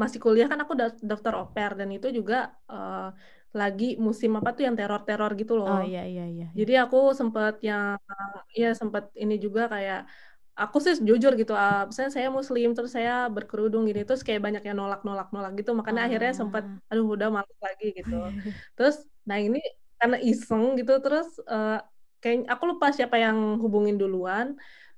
[0.00, 0.74] masih kuliah kan aku
[1.10, 2.34] daftar oper dan itu juga
[2.72, 2.96] uh,
[3.56, 5.80] lagi musim apa tuh yang teror-teror gitu loh.
[5.80, 6.46] Oh iya iya iya.
[6.52, 7.96] Jadi aku sempat yang
[8.52, 10.04] ya sempat ini juga kayak
[10.56, 14.64] aku sih jujur gitu, uh, misalnya saya muslim terus saya berkerudung gini terus kayak banyak
[14.64, 16.08] yang nolak-nolak nolak gitu makanya ah.
[16.08, 18.16] akhirnya sempat aduh udah malas lagi gitu.
[18.76, 19.60] terus nah ini
[20.00, 21.80] karena iseng gitu terus uh,
[22.24, 24.56] kayak aku lupa siapa yang hubungin duluan.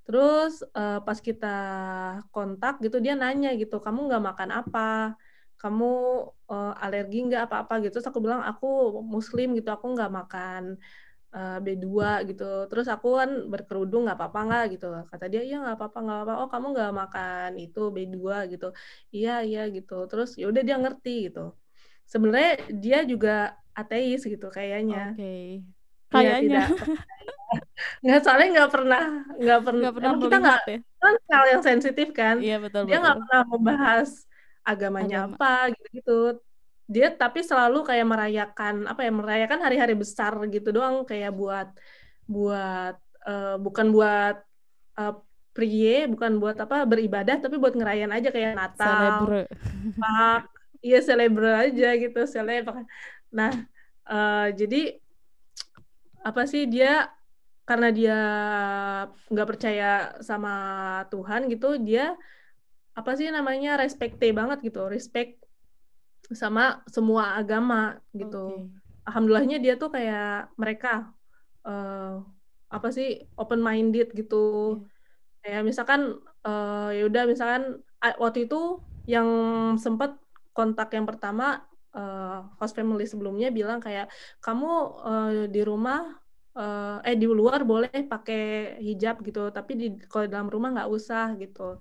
[0.08, 1.56] Terus uh, pas kita
[2.32, 5.12] kontak gitu dia nanya gitu, kamu nggak makan apa?
[5.58, 5.90] Kamu
[6.46, 7.98] uh, alergi nggak apa-apa gitu.
[7.98, 10.78] Terus aku bilang aku muslim gitu aku nggak makan
[11.34, 11.86] uh, B2
[12.30, 12.70] gitu.
[12.70, 14.64] Terus aku kan berkerudung nggak apa-apa nggak?
[14.78, 14.86] Gitu.
[15.10, 16.34] Kata dia iya nggak apa-apa nggak apa-apa.
[16.46, 18.16] Oh kamu nggak makan itu B2
[18.54, 18.68] gitu.
[19.10, 20.06] Iya iya gitu.
[20.06, 21.52] Terus ya udah dia ngerti gitu.
[22.06, 25.12] Sebenarnya dia juga ateis gitu kayaknya.
[25.12, 25.18] Oke.
[25.18, 25.44] Okay.
[26.08, 26.64] Kayaknya.
[28.04, 29.02] nggak soalnya nggak pernah
[29.40, 30.78] nggak pernah, gak pernah kita nggak ya?
[31.00, 32.36] kan hal yang sensitif kan?
[32.42, 34.27] Iya betul dia nggak pernah membahas
[34.68, 35.34] agamanya Agama.
[35.36, 36.18] apa gitu-gitu.
[36.88, 41.68] Dia tapi selalu kayak merayakan apa ya merayakan hari-hari besar gitu doang kayak buat
[42.28, 44.36] buat uh, bukan buat
[45.00, 45.14] uh,
[45.56, 49.26] prie bukan buat apa beribadah tapi buat ngerayain aja kayak Natal,
[49.98, 52.70] Pak iya selebral aja gitu seleb
[53.28, 53.50] nah
[54.06, 55.02] uh, jadi
[56.22, 57.10] apa sih dia
[57.66, 58.18] karena dia
[59.28, 60.54] nggak percaya sama
[61.12, 62.16] Tuhan gitu dia
[62.98, 65.38] apa sih namanya respect banget gitu respect
[66.34, 69.06] sama semua agama gitu okay.
[69.06, 71.14] alhamdulillahnya dia tuh kayak mereka
[71.62, 72.26] uh,
[72.68, 74.76] apa sih open minded gitu
[75.46, 75.62] yeah.
[75.62, 77.80] kayak misalkan uh, ya udah misalkan
[78.18, 79.28] waktu itu yang
[79.80, 80.18] sempat
[80.52, 84.12] kontak yang pertama uh, host family sebelumnya bilang kayak
[84.44, 86.18] kamu uh, di rumah
[86.58, 91.38] uh, eh di luar boleh pakai hijab gitu tapi di kalau dalam rumah nggak usah
[91.40, 91.80] gitu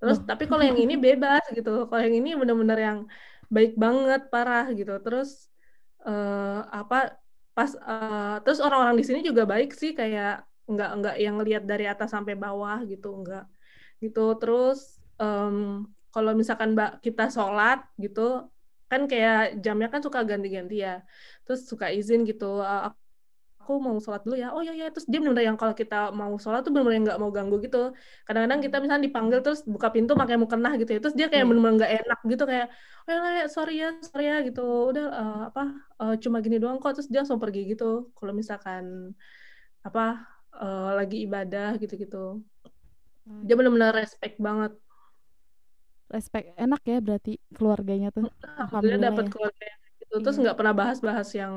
[0.00, 0.24] terus oh.
[0.24, 2.98] tapi kalau yang ini bebas gitu kalau yang ini benar-benar yang
[3.50, 4.94] baik banget parah gitu.
[5.02, 5.50] Terus
[6.06, 7.18] uh, apa
[7.52, 9.92] pas uh, terus orang-orang di sini juga baik sih.
[9.92, 13.44] Kayak nggak nggak yang lihat dari atas sampai bawah gitu nggak
[14.00, 14.38] gitu.
[14.38, 15.84] Terus um,
[16.14, 18.48] kalau misalkan mbak kita sholat gitu
[18.90, 21.02] kan kayak jamnya kan suka ganti-ganti ya.
[21.44, 22.62] Terus suka izin gitu.
[22.62, 22.94] Uh,
[23.60, 24.48] aku mau sholat dulu ya.
[24.56, 24.86] Oh iya iya.
[24.88, 27.92] Terus dia benar yang kalau kita mau sholat tuh benar-benar nggak mau ganggu gitu.
[28.24, 31.00] Kadang-kadang kita misalnya dipanggil terus buka pintu pakai mukena gitu ya.
[31.04, 31.50] Terus dia kayak hmm.
[31.52, 32.66] benar-benar nggak enak gitu kayak
[33.06, 34.64] oh ya sorry ya sorry ya gitu.
[34.90, 35.62] Udah uh, apa
[36.00, 36.96] uh, cuma gini doang kok.
[36.96, 38.10] Terus dia langsung pergi gitu.
[38.16, 39.14] Kalau misalkan
[39.84, 40.24] apa
[40.56, 42.40] uh, lagi ibadah gitu-gitu.
[43.20, 43.44] Hmm.
[43.44, 44.72] dia benar-benar respect banget.
[46.10, 48.26] Respect enak ya berarti keluarganya tuh.
[48.58, 49.30] Alhamdulillah dapat ya.
[49.30, 49.68] keluarga
[50.00, 50.14] gitu.
[50.18, 50.42] Terus iya.
[50.48, 51.54] nggak pernah bahas-bahas yang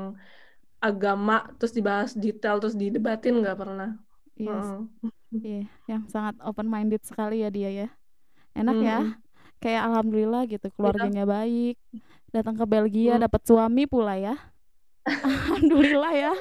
[0.84, 3.96] agama terus dibahas detail terus didebatin nggak pernah
[4.36, 4.68] yes.
[4.68, 4.84] uh.
[5.32, 7.88] iya yang sangat open minded sekali ya dia ya
[8.52, 8.84] enak hmm.
[8.84, 9.00] ya
[9.64, 11.32] kayak alhamdulillah gitu keluarganya yeah.
[11.32, 11.76] baik
[12.28, 13.24] datang ke Belgia hmm.
[13.24, 14.36] dapat suami pula ya
[15.08, 16.34] alhamdulillah ya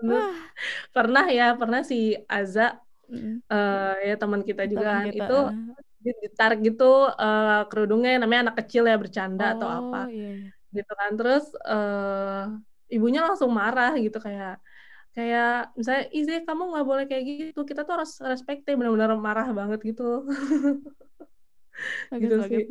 [0.00, 0.32] Wah.
[0.92, 3.44] pernah ya pernah si Aza mm.
[3.52, 5.28] uh, ya teman kita juga teman kita.
[5.28, 5.38] itu
[6.00, 10.48] ditarik gitu uh, kerudungnya namanya anak kecil ya bercanda oh, atau apa iya, iya.
[10.72, 12.56] gitu kan terus uh,
[12.90, 14.58] ibunya langsung marah gitu kayak
[15.10, 19.80] kayak misalnya Ize kamu nggak boleh kayak gitu kita tuh harus respect benar-benar marah banget
[19.82, 20.22] gitu
[22.12, 22.66] bagus gitu bagus sih.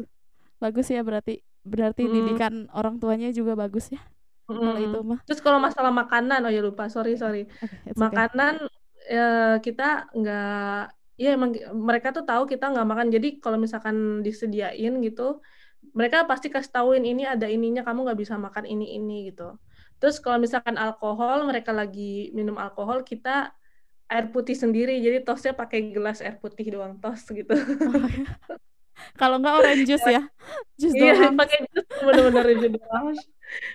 [0.60, 1.36] bagus ya berarti
[1.68, 2.14] berarti hmm.
[2.16, 4.00] didikan orang tuanya juga bagus ya
[4.48, 4.56] hmm.
[4.56, 9.12] kalau itu mah terus kalau masalah makanan oh ya lupa sorry sorry okay, makanan okay.
[9.12, 9.30] ya,
[9.60, 10.84] kita nggak
[11.20, 15.44] ya emang mereka tuh tahu kita nggak makan jadi kalau misalkan disediain gitu
[15.92, 19.60] mereka pasti kasih tahuin ini ada ininya kamu nggak bisa makan ini ini gitu
[20.00, 23.52] Terus kalau misalkan alkohol, mereka lagi minum alkohol, kita
[24.10, 24.98] air putih sendiri.
[25.00, 27.54] Jadi tosnya pakai gelas air putih doang tos gitu.
[27.54, 28.26] Oh, iya.
[29.16, 30.24] kalau enggak orange juice ya?
[30.76, 33.08] Jus iya, pakai jus bener-bener jus doang.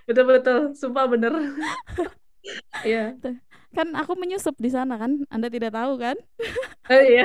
[0.09, 1.33] Betul-betul, sumpah bener.
[2.85, 3.17] Iya.
[3.73, 6.13] kan aku menyusup di sana kan, Anda tidak tahu kan?
[6.93, 7.25] Oh iya.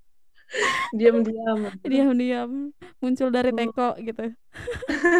[0.96, 1.68] Diam-diam.
[1.84, 2.72] Diam-diam
[3.04, 4.32] muncul dari teko gitu.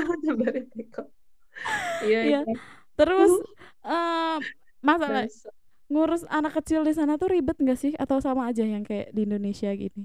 [0.08, 1.04] muncul dari teko.
[2.00, 2.40] Iya, iya.
[3.00, 3.32] Terus
[3.88, 4.36] uh,
[4.84, 5.24] masalah
[5.90, 9.26] ngurus anak kecil di sana tuh ribet nggak sih atau sama aja yang kayak di
[9.26, 10.04] Indonesia gini?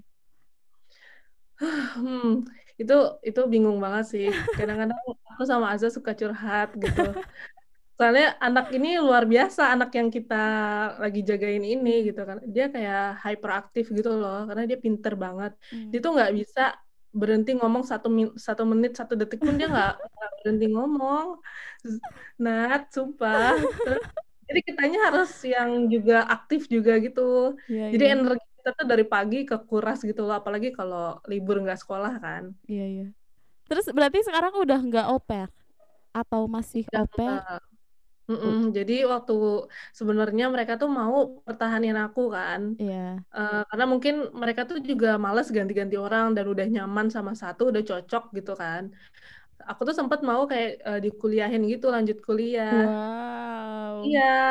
[1.95, 2.43] Hmm,
[2.75, 4.27] itu itu bingung banget sih.
[4.59, 4.99] Kadang-kadang
[5.31, 7.15] aku sama Azza suka curhat gitu.
[7.95, 10.35] Soalnya anak ini luar biasa, anak yang kita
[10.99, 12.43] lagi jagain ini gitu kan.
[12.43, 15.55] Dia kayak hyperaktif gitu loh, karena dia pinter banget.
[15.71, 15.95] Hmm.
[15.95, 16.75] Dia tuh nggak bisa
[17.15, 19.95] berhenti ngomong satu min satu menit satu detik pun dia nggak
[20.43, 21.39] berhenti ngomong.
[22.43, 23.55] Nat sumpah.
[24.45, 27.57] Jadi kitanya harus yang juga aktif juga gitu.
[27.65, 28.15] Yeah, jadi yeah.
[28.19, 32.53] energi kita tuh dari pagi ke kuras gitu loh apalagi kalau libur nggak sekolah kan.
[32.67, 33.01] Iya yeah, iya.
[33.07, 33.09] Yeah.
[33.65, 35.49] terus berarti sekarang udah nggak oper?
[36.13, 37.41] Atau masih oper
[38.25, 38.57] Mm -mm.
[38.73, 43.21] Jadi waktu sebenarnya mereka tuh mau pertahanin aku kan, yeah.
[43.21, 43.37] Iya.
[43.37, 47.85] uh, karena mungkin mereka tuh juga males ganti-ganti orang dan udah nyaman sama satu, udah
[47.85, 48.89] cocok gitu kan.
[49.69, 52.85] Aku tuh sempat mau kayak uh, dikuliahin gitu, lanjut kuliah.
[52.89, 54.09] Wow.
[54.09, 54.41] Iya,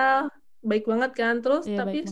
[0.62, 1.34] baik banget kan.
[1.42, 2.06] Terus yeah, tapi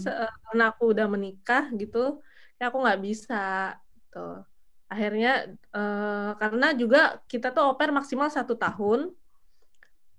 [0.50, 2.18] karena aku udah menikah gitu,
[2.58, 3.78] ya aku nggak bisa.
[4.10, 4.42] Tuh.
[4.90, 9.14] Akhirnya uh, karena juga kita tuh oper maksimal satu tahun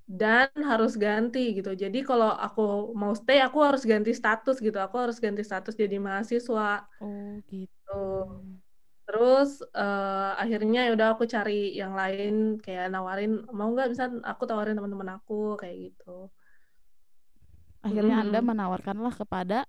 [0.04, 1.72] dan harus ganti gitu.
[1.72, 4.76] Jadi kalau aku mau stay, aku harus ganti status gitu.
[4.80, 6.86] Aku harus ganti status jadi mahasiswa.
[7.00, 8.04] Oh gitu.
[9.04, 14.44] Terus uh, akhirnya ya udah aku cari yang lain kayak nawarin mau nggak bisa aku
[14.48, 16.32] tawarin teman-teman aku kayak gitu.
[17.84, 18.24] Akhirnya hmm.
[18.28, 19.68] Anda menawarkanlah kepada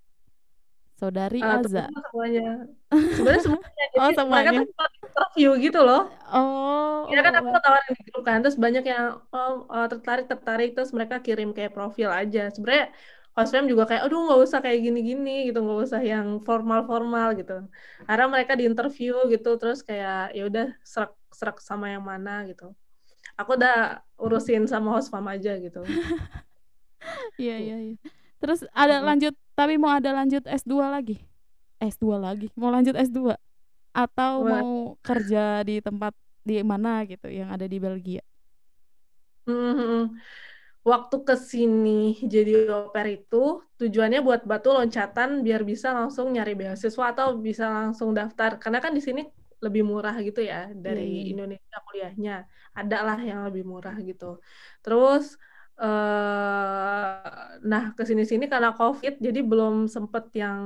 [1.05, 1.85] saudari uh, Aza.
[1.93, 2.49] Semuanya.
[2.89, 3.85] Sebenarnya semuanya.
[4.01, 4.51] oh, semuanya.
[4.57, 6.03] Mereka tuh interview gitu loh.
[6.33, 7.05] Oh.
[7.13, 7.61] Ya kan aku oh.
[7.61, 11.77] tawarin di grup kan, terus banyak yang oh, uh, tertarik tertarik terus mereka kirim kayak
[11.77, 12.49] profil aja.
[12.49, 12.97] Sebenarnya
[13.37, 17.69] hostfam juga kayak, aduh nggak usah kayak gini-gini gitu, nggak usah yang formal-formal gitu.
[18.09, 22.73] Karena mereka di interview gitu, terus kayak ya udah serak serak sama yang mana gitu.
[23.35, 25.83] aku udah urusin sama host farm aja gitu
[27.35, 27.97] Iya iya iya.
[28.41, 31.17] Terus ada lanjut tapi mau ada lanjut S2 lagi?
[31.79, 32.47] S2 lagi.
[32.59, 33.39] Mau lanjut S2
[33.95, 34.51] atau Wah.
[34.51, 34.69] mau
[35.01, 36.13] kerja di tempat
[36.45, 38.23] di mana gitu yang ada di Belgia?
[39.47, 40.19] Mhm.
[40.85, 47.05] Waktu ke sini jadi pair itu tujuannya buat batu loncatan biar bisa langsung nyari beasiswa
[47.13, 49.25] atau bisa langsung daftar karena kan di sini
[49.65, 51.33] lebih murah gitu ya dari iya.
[51.33, 52.33] Indonesia kuliahnya
[52.77, 54.45] ada lah yang lebih murah gitu
[54.85, 55.41] terus
[55.83, 57.15] eh
[57.71, 60.61] nah ke sini-sini karena COVID jadi belum sempet yang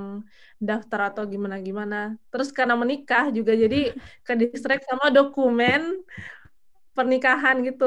[0.68, 1.96] daftar atau gimana-gimana.
[2.30, 3.76] Terus karena menikah juga jadi
[4.26, 5.80] ke distract sama dokumen
[6.96, 7.84] pernikahan gitu.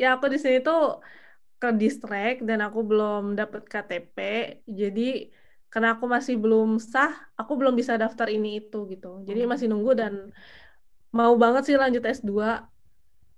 [0.00, 0.78] Ya aku di sini tuh
[1.60, 4.16] ke distract dan aku belum dapet KTP
[4.80, 5.02] jadi
[5.72, 9.06] karena aku masih belum sah aku belum bisa daftar ini itu gitu.
[9.28, 9.48] Jadi Oh.
[9.52, 10.14] masih nunggu dan
[11.18, 12.66] mau banget sih lanjut S2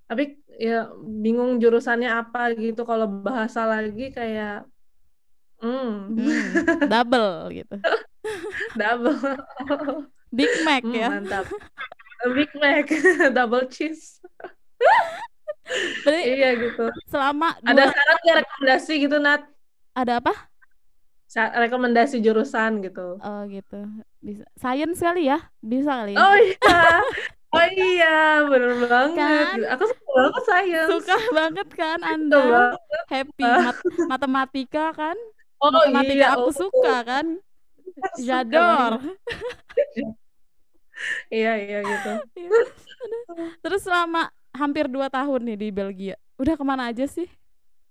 [0.09, 0.89] tapi ya
[1.21, 4.65] bingung jurusannya apa gitu kalau bahasa lagi kayak
[5.61, 6.45] hmm Hmm,
[6.89, 7.75] double gitu.
[8.79, 9.15] double
[10.33, 11.07] Big Mac Hmm, ya.
[11.13, 11.45] mantap
[12.33, 12.89] Big Mac
[13.37, 14.17] double cheese
[16.01, 19.41] Berarti iya gitu selama ada dua saran nggak rekomendasi gitu Nat
[19.93, 20.33] ada apa?
[21.29, 23.77] Sa- rekomendasi jurusan gitu Oh gitu.
[24.17, 24.47] Bisa.
[24.57, 25.37] Science kali ya?
[25.61, 26.19] Bisa kali ya?
[26.19, 26.57] Oh iya,
[27.49, 29.17] oh iya, bener banget.
[29.17, 29.57] Kan?
[29.77, 30.89] Aku suka banget science.
[30.89, 32.39] Suka banget kan Anda?
[32.39, 33.03] banget.
[33.09, 35.17] Happy Mat- matematika kan?
[35.59, 37.25] Oh Matematika iya, aku oh, suka kan?
[38.19, 38.91] Jador.
[41.31, 42.11] Iya iya gitu.
[43.63, 47.23] Terus selama hampir dua tahun nih di Belgia, udah ke mana aja sih?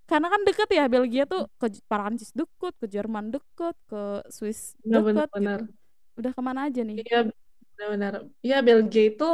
[0.09, 5.25] Karena kan deket ya Belgia tuh ke Perancis deket, ke Jerman deket, ke Swiss bener
[5.25, 5.61] deket bener.
[5.65, 5.73] gitu.
[6.21, 7.01] Udah ke mana aja nih?
[7.01, 7.21] Iya
[7.93, 8.15] bener.
[8.43, 9.29] Iya Belgia itu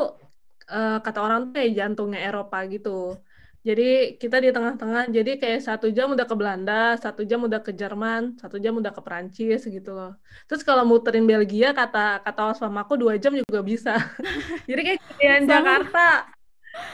[0.69, 3.17] eh, kata orang tuh kayak jantungnya Eropa gitu.
[3.65, 5.09] Jadi kita di tengah-tengah.
[5.09, 8.93] Jadi kayak satu jam udah ke Belanda, satu jam udah ke Jerman, satu jam udah
[8.93, 10.13] ke Perancis gitu loh.
[10.45, 13.97] Terus kalau muterin Belgia kata kata aku dua jam juga bisa.
[14.69, 15.01] Jadi kayak
[15.41, 15.49] Sama.
[15.49, 16.09] Jakarta.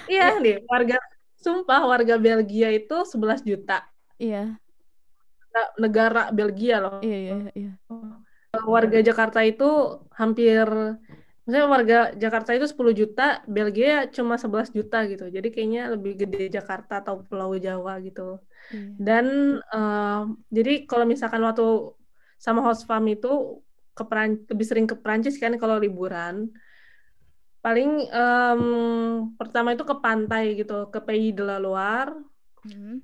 [0.06, 0.96] Iya nih, warga
[1.40, 3.82] sumpah warga Belgia itu 11 juta.
[4.20, 4.60] Iya,
[5.80, 6.98] Negara Belgia loh.
[7.02, 7.72] iya, iya, iya.
[8.50, 9.66] Warga Jakarta itu
[10.14, 10.66] hampir
[11.50, 15.24] maksudnya warga Jakarta itu 10 juta, Belgia cuma 11 juta gitu.
[15.36, 18.38] Jadi kayaknya lebih gede Jakarta atau Pulau Jawa gitu.
[18.70, 18.94] iya.
[19.06, 19.26] Dan
[19.74, 20.20] eh,
[20.56, 21.62] jadi kalau misalkan waktu
[22.38, 23.28] sama host farm itu
[23.96, 26.48] ke Peran- lebih sering ke Prancis kan kalau liburan.
[27.64, 28.62] Paling em,
[29.38, 32.12] pertama itu ke pantai gitu, ke Pays de la Loire,
[32.64, 33.00] Hmm,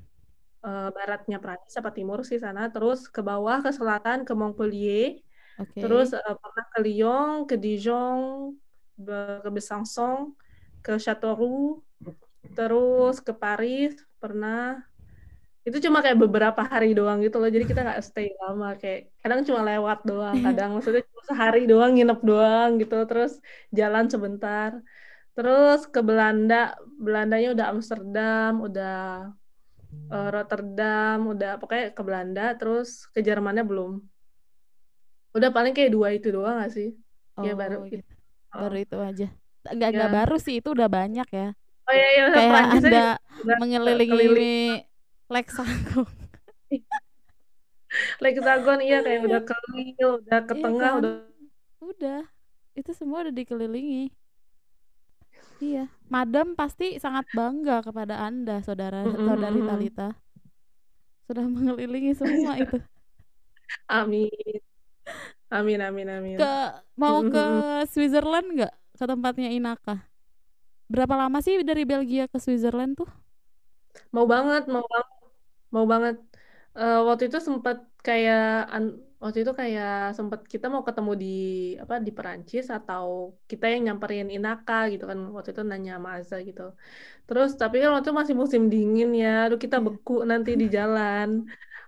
[0.66, 5.20] eh, baratnya Prancis apa timur sih sana, terus ke bawah ke selatan ke Montpellier,
[5.56, 5.80] Oke.
[5.80, 8.52] terus eh, pernah ke Lyon, ke Dijon,
[9.00, 10.36] ke Besançon,
[10.84, 11.80] ke Châteauroux,
[12.56, 14.80] terus ke Paris pernah.
[15.66, 19.42] Itu cuma kayak beberapa hari doang gitu loh, jadi kita nggak stay lama, kayak kadang
[19.42, 23.42] cuma lewat doang, kadang maksudnya cuma sehari doang, nginep doang gitu, terus
[23.74, 24.78] jalan sebentar.
[25.36, 28.96] Terus ke Belanda, Belandanya udah Amsterdam, udah
[30.14, 34.15] eh, Rotterdam, udah pokoknya ke Belanda, terus ke Jermannya belum.
[35.36, 36.88] Udah paling kayak dua itu doang gak sih?
[37.44, 38.00] Ya baru Oh, itu.
[38.00, 38.12] gitu.
[38.56, 39.26] Baru itu aja.
[39.68, 40.06] Enggak Ya.
[40.16, 41.46] baru sih, itu udah banyak ya.
[41.88, 42.98] Oh iya, iya Kayak Anda
[43.60, 44.50] mengelilingi keliling
[45.34, 46.06] Lexagon.
[48.22, 50.92] Lexagon, iya kayak udah ke Lille, udah ke Iya tengah, kan?
[51.00, 51.12] udah
[51.80, 52.20] Udah.
[52.78, 54.12] Itu semua udah dikelilingi.
[55.64, 59.58] Iya, Madam pasti sangat bangga kepada Anda, saudara Mm, saudari.
[59.68, 60.02] Talita.
[61.26, 62.76] Sudah mengelilingi semua itu.
[63.88, 64.30] Amin.
[65.50, 66.38] Amin, amin, amin.
[66.38, 66.44] Ke
[67.00, 67.62] mau ke mm, mm.
[67.92, 68.72] Switzerland nggak?
[68.98, 69.92] Ke tempatnya Inaka.
[70.92, 73.10] Berapa lama sih dari Belgia ke Switzerland tuh?
[74.14, 75.06] Mau banget, mau banget,
[75.74, 76.14] mau banget.
[76.78, 78.40] Eh, waktu itu sempat kayak
[78.74, 79.88] an- waktu itu kayak
[80.18, 81.26] sempat kita mau ketemu di
[81.82, 83.06] apa di Perancis atau
[83.50, 86.62] kita yang nyamperin Inaka gitu kan waktu itu nanya sama Azza gitu.
[87.26, 89.86] Terus tapi kan waktu itu masih musim dingin ya, aduh kita Iya.
[89.86, 91.28] beku nanti di jalan.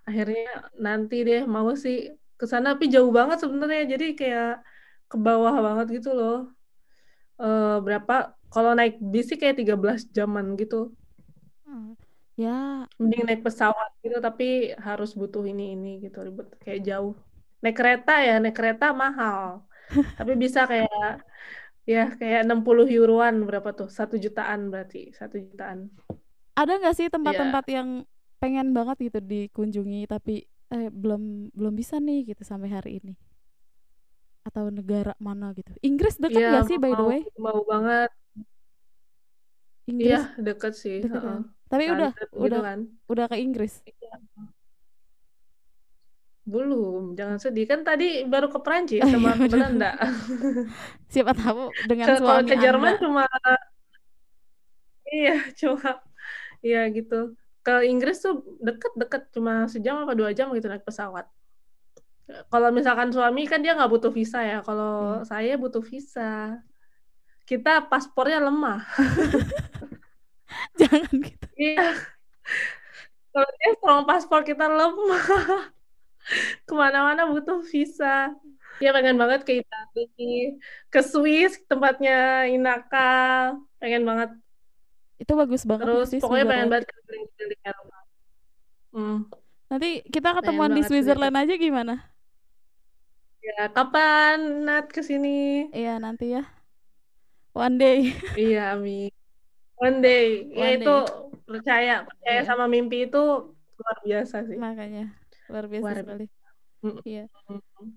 [0.08, 0.40] Akhirnya
[0.86, 1.96] nanti deh mau sih
[2.38, 3.82] ke sana tapi jauh banget sebenarnya.
[3.92, 4.46] Jadi kayak
[5.10, 6.34] ke bawah banget gitu loh.
[7.44, 8.12] Eh, berapa
[8.52, 10.76] kalau naik bis sih kayak 13 jaman gitu.
[11.66, 11.94] Hmm.
[12.38, 14.44] Ya, Mending naik pesawat gitu, tapi
[14.86, 17.14] harus butuh ini ini gitu ribet kayak jauh.
[17.62, 19.66] Naik kereta ya, naik kereta mahal.
[20.18, 21.22] Tapi bisa kayak
[21.92, 23.88] ya kayak 60 euroan berapa tuh?
[23.98, 25.78] Satu jutaan berarti, satu jutaan.
[26.58, 27.88] ada nggak sih tempat-tempat yang
[28.42, 31.22] pengen banget gitu dikunjungi tapi eh, belum
[31.58, 33.12] belum bisa nih gitu sampai hari ini?
[34.48, 35.70] Atau negara mana gitu?
[35.88, 37.20] Inggris deket Iya, nggak sih by the way?
[37.44, 38.08] mau banget.
[39.90, 40.16] Inggris Iya,
[40.46, 40.96] deket sih.
[41.02, 41.40] deket kan?
[41.70, 42.78] Tapi udah London gitu udah kan.
[43.12, 43.74] udah ke Inggris.
[46.52, 47.64] Belum, jangan sedih.
[47.70, 49.52] Kan tadi baru ke Prancis Oh, sama iya, ke bener.
[49.52, 49.86] Belanda.
[51.12, 53.00] Siapa tahu dengan Ke, kalau suami ke Jerman Anda.
[53.02, 53.22] cuma
[55.14, 55.88] iya, cuma
[56.66, 57.14] iya gitu.
[57.68, 61.28] Ke Inggris tuh deket-deket cuma sejam apa dua jam gitu naik pesawat.
[62.48, 64.64] Kalau misalkan suami kan dia nggak butuh visa ya.
[64.64, 65.28] Kalau Iya.
[65.28, 66.56] saya butuh visa.
[67.44, 68.80] Kita paspornya lemah.
[70.80, 71.44] Jangan gitu.
[71.60, 71.88] Iya.
[73.32, 75.24] Kalau dia strong paspor kita lemah.
[76.66, 78.32] Ke mana-mana butuh visa.
[78.78, 80.54] Ya pengen banget ke Italia,
[80.86, 83.50] ke Swiss tempatnya Inaka,
[83.82, 84.30] pengen banget.
[85.18, 87.98] Itu bagus banget Terus sih pokoknya pengen banget keliling-keliling Eropa.
[88.94, 89.18] Hmm.
[89.68, 90.90] Nanti kita Pengen ketemuan di banget sih.
[91.02, 91.94] Switzerland aja gimana?
[93.38, 95.66] Ya kapan Nat ke sini?
[95.72, 96.42] Iya nanti ya.
[97.52, 98.14] One day.
[98.38, 99.10] Iya, Ami.
[99.78, 100.46] One day.
[100.54, 101.06] Ya One itu day.
[101.48, 102.46] percaya, percaya Iya.
[102.46, 103.18] sama mimpi itu
[103.78, 104.56] luar biasa sih.
[104.58, 105.10] Makanya
[105.50, 106.24] luar biasa Luar sekali.
[106.84, 107.24] Mm, Iya.
[107.50, 107.90] mm.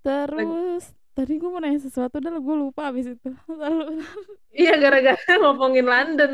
[0.00, 0.84] Terus
[1.20, 3.28] tadi gue mau nanya sesuatu dan gue lupa abis itu.
[3.60, 4.00] Lalu
[4.56, 6.32] Iya gara-gara ngomongin London.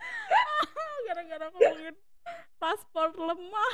[1.06, 1.94] gara-gara ngomongin
[2.62, 3.72] paspor lemah.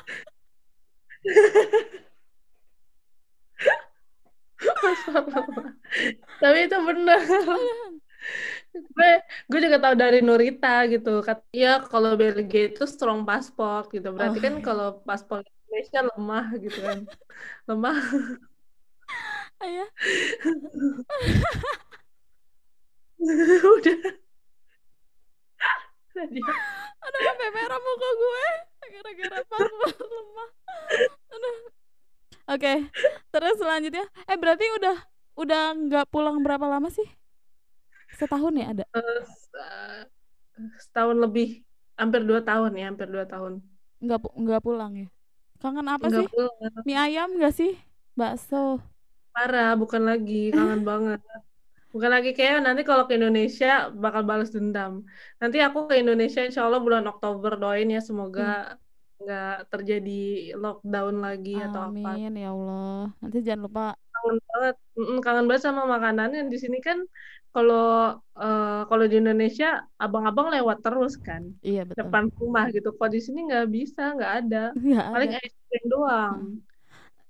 [6.40, 7.20] Tapi itu benar.
[8.72, 9.10] gue
[9.50, 11.20] gue juga tahu dari Nurita gitu.
[11.26, 14.08] Kat, ya kalau Belgia itu strong paspor gitu.
[14.16, 14.64] Berarti Oh, kan iya.
[14.64, 16.98] kalau paspor Indonesia lemah gitu kan.
[17.68, 17.96] Lemah.
[19.62, 19.88] Ayah.
[23.78, 23.98] Udah.
[27.02, 28.46] Aduh sampai merah muka gue
[28.92, 30.50] gara-gara paspor lemah.
[31.32, 31.56] Aduh.
[32.52, 32.72] Oke,
[33.32, 34.96] terus selanjutnya, eh berarti udah
[35.38, 37.06] udah nggak pulang berapa lama sih?
[38.18, 38.84] Setahun ya ada?
[38.92, 39.22] eh,
[40.76, 41.64] setahun lebih,
[41.96, 43.64] hampir dua tahun ya, hampir dua tahun.
[44.04, 45.08] Nggak nggak pulang ya?
[45.62, 46.26] Kangen apa sih?
[46.28, 46.82] pulang.
[46.84, 47.72] Mie ayam nggak sih?
[48.12, 48.91] Bakso.
[49.34, 51.18] Parah, bukan lagi, kangen banget.
[51.92, 54.92] Bukan lagi kayak nanti kalau ke Indonesia bakal balas dendam.
[55.40, 58.42] Nanti aku ke Indonesia insya Allah bulan Oktober doain ya semoga
[59.22, 60.10] nggak terjadi
[60.62, 62.10] lockdown lagi atau apa.
[62.16, 63.12] Amin ya Allah.
[63.20, 63.82] Nanti jangan lupa.
[64.14, 64.74] Kangen banget,
[65.24, 66.40] kangen banget sama makanannya.
[66.52, 66.98] Di sini kan
[67.52, 69.66] kalau eh, kalau di Indonesia
[70.00, 72.00] abang-abang lewat terus kan Iya betul.
[72.08, 72.88] depan rumah gitu.
[72.96, 74.58] Kalau di sini nggak bisa, nggak ada.
[74.80, 75.44] Nggak Paling ada.
[75.44, 76.36] es krim doang.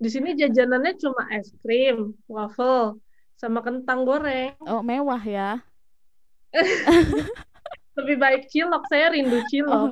[0.02, 2.98] Di sini jajanannya cuma es krim, waffle,
[3.38, 4.52] sama kentang goreng.
[4.66, 5.62] Oh mewah ya.
[7.98, 9.90] Lebih baik cilok, saya rindu Oh, cilok.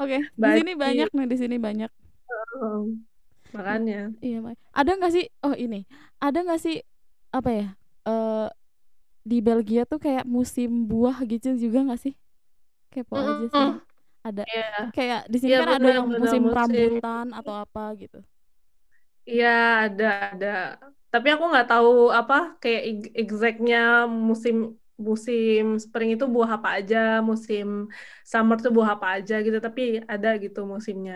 [0.00, 0.18] Oke.
[0.24, 1.26] Di Baik, sini banyak nih.
[1.28, 1.90] Di sini banyak.
[2.58, 3.04] Hmm,
[3.52, 4.10] Makanya.
[4.24, 4.38] Iya.
[4.72, 5.24] Ada nggak sih?
[5.44, 5.84] Oh ini,
[6.18, 6.76] ada nggak sih
[7.30, 7.66] apa ya?
[8.08, 8.48] Eh
[9.22, 12.14] di Belgia tuh kayak musim buah gitu juga nggak sih?
[12.92, 13.70] Kepo aja sih.
[14.22, 14.42] Ada.
[14.46, 16.56] Iya, Kayak di sini Iya, kan ada benar, yang musim musim.
[16.56, 18.18] rambutan atau apa gitu.
[19.30, 19.46] Iya
[19.84, 20.46] ada ada.
[21.12, 22.80] Tapi aku nggak tahu apa kayak
[23.20, 23.76] exactnya
[24.28, 24.56] musim
[25.08, 26.96] musim spring itu buah apa aja,
[27.30, 27.66] musim
[28.30, 29.56] summer tuh buah apa aja gitu.
[29.66, 31.14] Tapi ada gitu musimnya.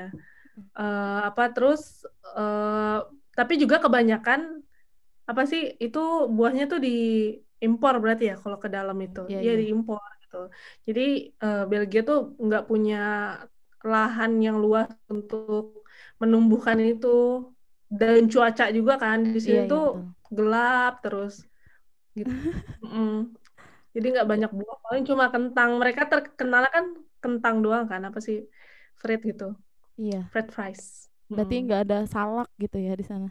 [0.78, 1.82] Eh, apa terus?
[2.38, 2.96] eh,
[3.38, 4.40] tapi juga kebanyakan
[5.30, 5.98] apa sih itu
[6.36, 9.60] buahnya tuh diimpor berarti ya kalau ke dalam itu Iya, Iya iya.
[9.60, 10.36] diimpor gitu
[10.88, 11.00] jadi
[11.44, 12.94] eh, Belgia tuh nggak punya
[13.92, 15.62] lahan yang luas untuk
[16.20, 17.06] menumbuhkan itu
[18.00, 19.82] dan cuaca juga kan di sini iya, tuh
[20.36, 21.34] gelap terus
[22.18, 22.34] gitu
[22.82, 23.06] Mm-mm.
[23.94, 26.84] jadi nggak banyak buah paling cuma kentang mereka terkenal kan
[27.24, 28.36] kentang doang kan apa sih
[29.00, 29.44] fried gitu
[29.96, 30.30] Iya.
[30.32, 30.84] fried fries
[31.34, 33.28] Berarti nggak ada salak gitu ya di sana.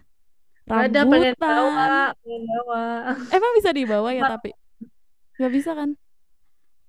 [0.82, 1.86] ada pengen bawa
[2.22, 2.82] pengen bawa
[3.36, 4.54] Emang bisa dibawa ya tapi
[5.40, 5.90] nggak bisa kan?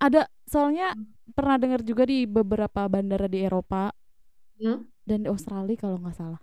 [0.00, 0.94] Ada soalnya
[1.36, 3.92] pernah dengar juga di beberapa bandara di Eropa
[4.60, 4.82] Hmm?
[5.08, 6.40] dan di Australia kalau nggak salah.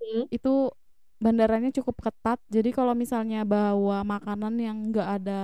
[0.00, 0.24] Hmm?
[0.30, 0.72] Itu
[1.18, 2.38] bandaranya cukup ketat.
[2.50, 5.40] Jadi kalau misalnya bawa makanan yang nggak ada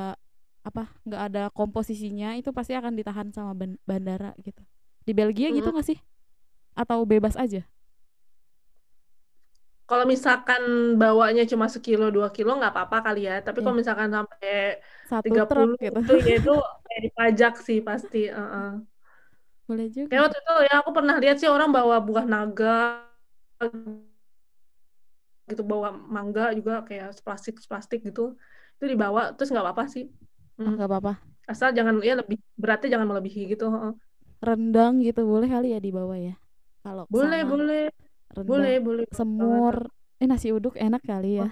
[0.64, 4.62] apa nggak ada komposisinya itu pasti akan ditahan sama ban- bandara gitu.
[5.04, 5.74] Di Belgia gitu Hmm.
[5.74, 5.98] nggak sih?
[6.76, 7.64] Atau bebas aja?
[9.88, 10.62] Kalau misalkan
[11.00, 13.32] bawanya cuma sekilo dua kilo nggak apa-apa kali ya.
[13.46, 13.80] Tapi kalau Iya.
[13.82, 14.48] misalkan sampai
[15.24, 16.00] 30 truk gitu.
[16.00, 16.50] itu ya itu
[16.86, 18.18] kayak dipajak sih pasti.
[18.36, 18.64] heeh.
[19.68, 20.08] Boleh juga.
[20.08, 22.64] Kayak waktu itu ya aku pernah lihat sih orang bawa buah naga
[25.50, 28.32] gitu bawa mangga juga kayak plastik plastik gitu
[28.80, 30.04] itu dibawa terus nggak apa-apa sih
[30.54, 30.78] Oh, Mm.
[30.78, 31.12] nggak apa-apa.
[31.50, 33.66] asal jangan ya lebih beratnya jangan melebihi gitu.
[34.38, 36.34] Rendang gitu boleh kali ya dibawa ya.
[36.86, 37.82] Kalau boleh sama boleh
[38.30, 39.76] rendang, boleh boleh semur,
[40.22, 41.48] eh nasi uduk enak kali ya.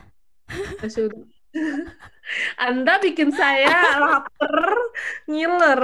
[0.79, 1.27] Nasi uduk.
[2.63, 4.55] Anda bikin saya lapar
[5.27, 5.83] ngiler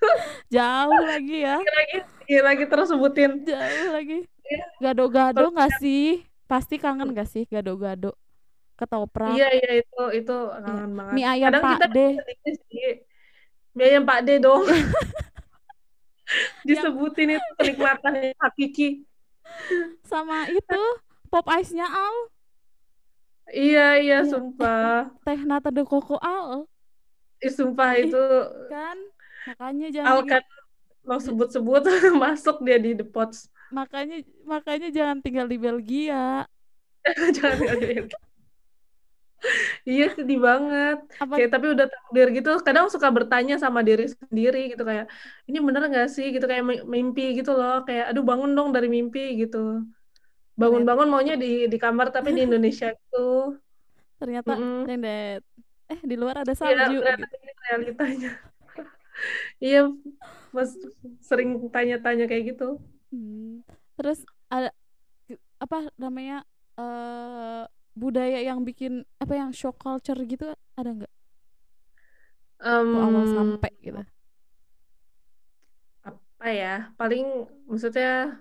[0.54, 1.60] Jauh lagi ya.
[1.60, 4.64] lagi lagi terus sebutin jauh lagi Iya.
[4.82, 8.18] gado-gado nggak sih pasti kangen gak sih gado-gado?
[8.74, 9.38] Ketoprak.
[9.38, 10.36] Iya iya itu itu
[10.66, 11.14] kangen banget.
[11.14, 11.98] Mie ayam kadang Pak kita D.
[13.76, 14.66] mie ayam Pak D dong.
[16.66, 19.02] Disebutin itu kenikmatan hakiki.
[20.06, 20.82] Sama itu
[21.26, 22.16] pop ice-nya Al.
[23.50, 24.30] Iya iya Iya.
[24.30, 25.10] sumpah.
[25.26, 26.70] Teh nata de coco Al.
[27.42, 28.22] Ih, sumpah itu.
[28.70, 28.98] kan?
[29.50, 30.42] Makanya jangan Al tinggal, kan
[31.00, 31.82] lo sebut-sebut
[32.22, 34.14] masuk dia di the pots makanya
[34.52, 36.16] makanya jangan tinggal di Belgia.
[37.36, 37.86] Jangan ada
[39.88, 40.96] iya sedih banget.
[41.20, 41.34] Apa?
[41.34, 45.04] Kayak tapi udah takdir gitu kadang suka bertanya sama diri sendiri gitu kayak
[45.48, 46.24] ini bener nggak sih?
[46.34, 49.56] Gitu kayak mi- mimpi gitu loh kayak aduh bangun dong dari mimpi gitu.
[50.60, 53.16] Bangun-bangun maunya di di kamar tapi di Indonesia gitu.
[54.20, 54.86] Ternyata Mm-mm.
[54.88, 55.42] Dendet
[55.92, 57.36] eh di luar ada Iya, salju ternyata gitu.
[57.36, 58.28] ini realitanya.
[59.64, 59.78] Iya
[60.56, 60.70] mas
[61.28, 62.64] sering tanya-tanya kayak gitu
[63.10, 63.66] Hmm.
[63.98, 64.70] terus ada
[65.58, 66.46] apa namanya
[66.78, 67.64] eh
[67.98, 71.14] budaya yang bikin apa yang shock culture gitu ada nggak
[72.60, 74.00] Tuh awal sampai gitu
[76.08, 77.24] apa ya paling
[77.68, 78.40] maksudnya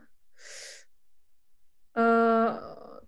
[2.00, 2.50] eh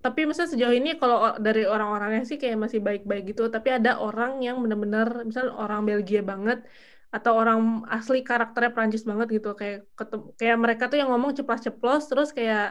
[0.01, 4.41] tapi maksudnya sejauh ini kalau dari orang-orangnya sih kayak masih baik-baik gitu tapi ada orang
[4.41, 6.65] yang bener-bener misalnya orang Belgia banget
[7.15, 7.59] atau orang
[7.95, 12.63] asli karakternya Prancis banget gitu kayak ketem- kayak mereka tuh yang ngomong ceplas-ceplos terus kayak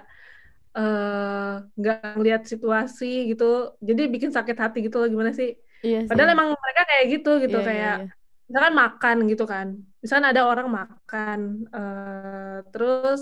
[0.76, 3.44] eh, nggak ngeliat situasi gitu
[3.88, 5.50] jadi bikin sakit hati gitu loh gimana sih
[5.84, 8.04] iya sih Padahal emang mereka kayak gitu gitu Iya, iya, kayak iya.
[8.50, 9.68] misalkan makan gitu kan.
[10.02, 11.40] Misalkan ada orang makan
[11.76, 13.20] eh, terus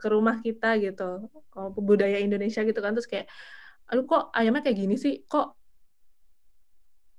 [0.00, 1.02] ke rumah kita gitu.
[1.58, 3.26] Oh, budaya Indonesia gitu kan terus kayak
[3.90, 5.12] aduh kok ayamnya kayak gini sih?
[5.30, 5.44] Kok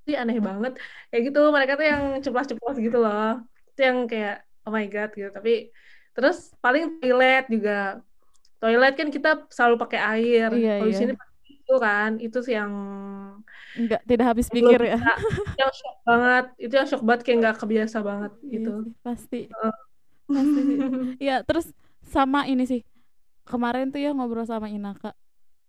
[0.06, 0.72] sih aneh banget.
[1.10, 3.22] Kayak gitu mereka tuh yang ceplas-ceplos gitu loh.
[3.70, 4.34] Itu yang kayak
[4.66, 5.30] oh my god gitu.
[5.38, 5.52] Tapi
[6.16, 7.72] terus paling toilet juga.
[8.62, 10.49] Toilet kan kita selalu pakai air.
[10.58, 10.99] Iya, Kalau di iya.
[11.02, 12.74] sini pakai itu kan, itu sih yang
[13.72, 14.97] nggak tidak habis pikir ya
[15.60, 18.70] yang shock banget itu yang shock banget kayak nggak kebiasa banget Iya gitu
[19.06, 19.74] pasti Heeh.
[20.36, 20.62] pasti
[21.24, 21.70] Iya, terus
[22.02, 22.82] sama ini sih.
[23.47, 25.14] Kemarin tuh ya ngobrol sama Inaka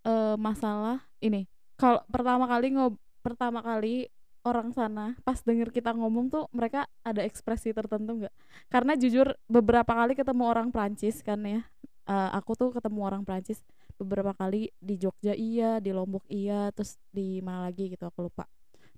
[0.06, 1.46] eh masalah ini.
[1.80, 4.08] Kalau pertama kali ngob pertama kali
[4.42, 8.34] orang sana pas denger kita ngomong tuh mereka ada ekspresi tertentu nggak?
[8.72, 11.62] Karena jujur beberapa kali ketemu orang Prancis kan ya.
[12.10, 13.62] Eh, aku tuh ketemu orang Prancis
[14.00, 18.44] beberapa kali di Jogja iya, di Lombok iya, terus di mana lagi gitu aku lupa.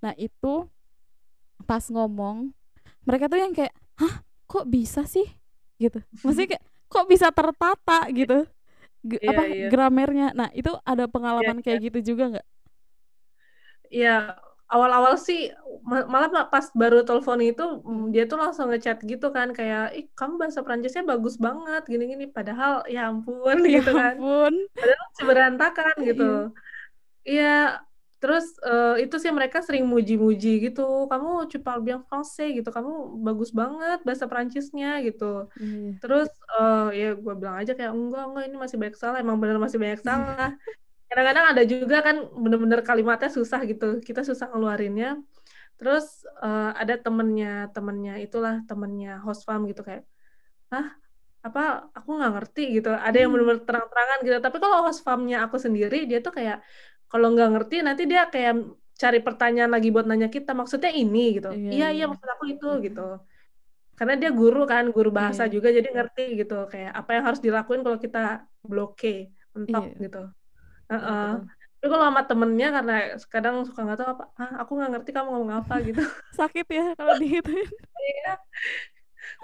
[0.01, 0.69] Nah, itu
[1.65, 2.53] pas ngomong
[3.07, 5.27] mereka tuh yang kayak, "Hah, kok bisa sih?"
[5.81, 6.01] gitu.
[6.25, 8.47] Maksudnya kayak kok bisa tertata gitu.
[9.07, 9.69] G- Iya, apa iya.
[9.71, 10.33] gramernya.
[10.37, 12.47] Nah, itu ada pengalaman Iya, kayak gitu juga nggak?
[13.91, 14.11] Iya,
[14.75, 15.39] awal-awal sih
[15.91, 19.83] ma- malah ma- pas baru telepon itu mm, dia tuh langsung ngechat gitu kan kayak
[19.99, 24.55] ih kamu bahasa Prancisnya bagus banget gini-gini padahal ya ampun Ya gitu kan ampun.
[24.79, 26.25] padahal masih berantakan gitu
[27.31, 27.45] iya
[28.21, 30.81] terus eh, itu sih mereka sering muji-muji gitu
[31.13, 31.29] kamu
[31.85, 32.93] bien français gitu kamu
[33.27, 35.25] bagus banget bahasa Prancisnya gitu
[35.61, 35.93] Iya.
[36.03, 36.29] Terus
[36.61, 39.79] eh ya gue bilang aja kayak enggak enggak ini masih banyak salah emang bener masih
[39.83, 40.49] banyak salah.
[41.15, 45.23] Kadang-kadang ada juga kan bener-bener kalimatnya susah gitu kita susah ngeluarinnya.
[45.79, 50.03] Terus eh, ada temennya temennya itulah temennya host farm gitu kayak
[50.75, 50.91] ah
[51.47, 52.91] apa aku nggak ngerti gitu.
[52.91, 53.39] Ada yang Hmm.
[53.39, 54.37] bener-bener terang-terangan gitu.
[54.43, 56.59] Tapi kalau host farmnya aku sendiri dia tuh kayak
[57.07, 58.53] kalau nggak ngerti nanti dia kayak
[58.99, 61.49] cari pertanyaan lagi buat nanya kita maksudnya ini gitu.
[61.55, 62.05] Iya, Iya iya iya.
[62.11, 63.03] maksud aku itu gitu
[63.95, 65.53] karena dia guru kan guru bahasa Iya.
[65.55, 68.19] juga jadi ngerti gitu kayak apa yang harus dilakuin kalau kita
[68.67, 69.15] bloke
[69.55, 69.99] mentok Iya.
[70.11, 70.23] gitu
[71.01, 71.35] Betul.
[71.75, 72.95] tapi kalau sama temennya karena
[73.29, 76.01] kadang suka nggak tahu apa ah aku nggak ngerti kamu ngomong apa gitu
[76.33, 77.69] Sakit ya kalau digituin.
[78.01, 78.33] Iya.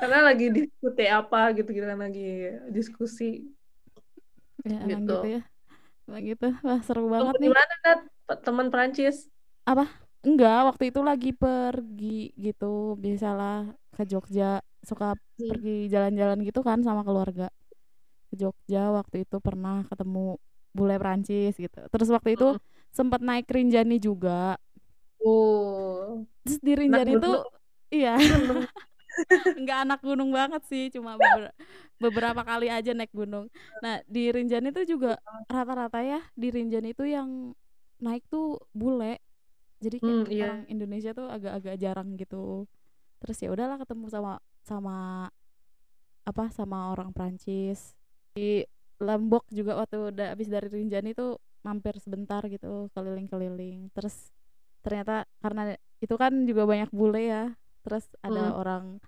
[0.00, 2.28] karena lagi diskusi apa gitu gitu kan lagi
[2.72, 3.44] diskusi
[4.60, 5.08] Ya, Gitu.
[5.08, 5.42] gitu ya.
[6.04, 6.46] Emang gitu.
[6.60, 7.48] Wah, seru banget nih.
[7.48, 8.00] mana dat
[8.44, 9.24] teman Prancis
[10.20, 15.48] Enggak, waktu itu lagi pergi gitu, biasalah ke Jogja, suka Hmm.
[15.48, 17.48] pergi jalan-jalan gitu kan sama keluarga.
[18.28, 20.36] Ke Jogja waktu itu pernah ketemu
[20.76, 21.78] bule Prancis gitu.
[21.92, 22.58] Terus waktu itu Hmm.
[22.94, 24.56] sempat naik Rinjani juga.
[25.24, 27.44] oh Terus di Rinjani tuh gunung
[27.94, 28.16] iya,
[29.58, 31.54] enggak anak gunung banget sih, cuma beber-
[32.02, 33.46] beberapa kali aja naik gunung.
[33.82, 35.08] Nah, di Rinjani tuh juga
[35.50, 37.30] rata-rata ya di Rinjani itu yang
[38.04, 39.18] naik tuh bule.
[39.84, 42.66] Jadi kayak hmm iya orang Indonesia tuh agak-agak jarang gitu.
[43.20, 44.32] Terus ya udahlah ketemu sama
[44.64, 44.92] sama
[46.28, 47.94] apa sama orang Prancis.
[48.36, 48.64] Di
[49.00, 53.88] Lombok juga waktu udah habis dari Rinjani tuh mampir sebentar gitu keliling-keliling.
[53.96, 54.32] Terus
[54.84, 57.44] ternyata karena itu kan juga banyak bule ya.
[57.84, 58.60] Terus ada Hmm.
[58.60, 59.00] orang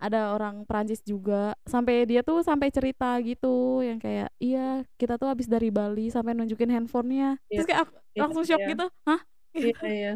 [0.00, 5.28] ada orang Prancis juga sampai dia tuh sampai cerita gitu yang kayak iya kita tuh
[5.28, 8.66] habis dari Bali sampai nunjukin handphonenya Iya, terus kayak aku iya, langsung shock iya.
[8.66, 9.20] gitu hah
[9.62, 10.08] Iya, iya.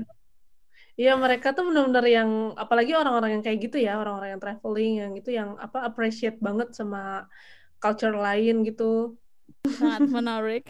[1.00, 2.30] Iya, mereka tuh benar-benar yang
[2.62, 6.68] apalagi orang-orang yang kayak gitu ya, orang-orang yang traveling yang itu yang apa appreciate banget
[6.78, 6.98] sama
[7.82, 8.84] culture lain gitu.
[9.64, 10.64] Sangat menarik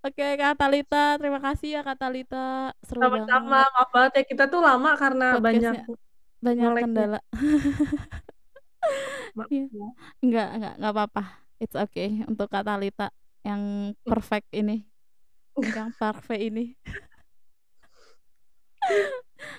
[0.00, 3.26] oke Kak Talita terima kasih ya Kak Talita seru Sama-sama,
[3.66, 5.96] banget maaf banget ya kita tuh lama karena banyak podcastnya
[6.36, 6.84] banyak nge-lag-nya.
[6.84, 7.20] kendala
[9.50, 9.66] Iya.
[9.68, 9.88] ya.
[10.22, 11.22] Enggak, enggak, enggak apa-apa.
[11.58, 13.10] It's okay untuk Kak Talita
[13.42, 13.62] yang
[14.08, 14.86] perfect ini.
[15.56, 16.64] Yang perfect ini.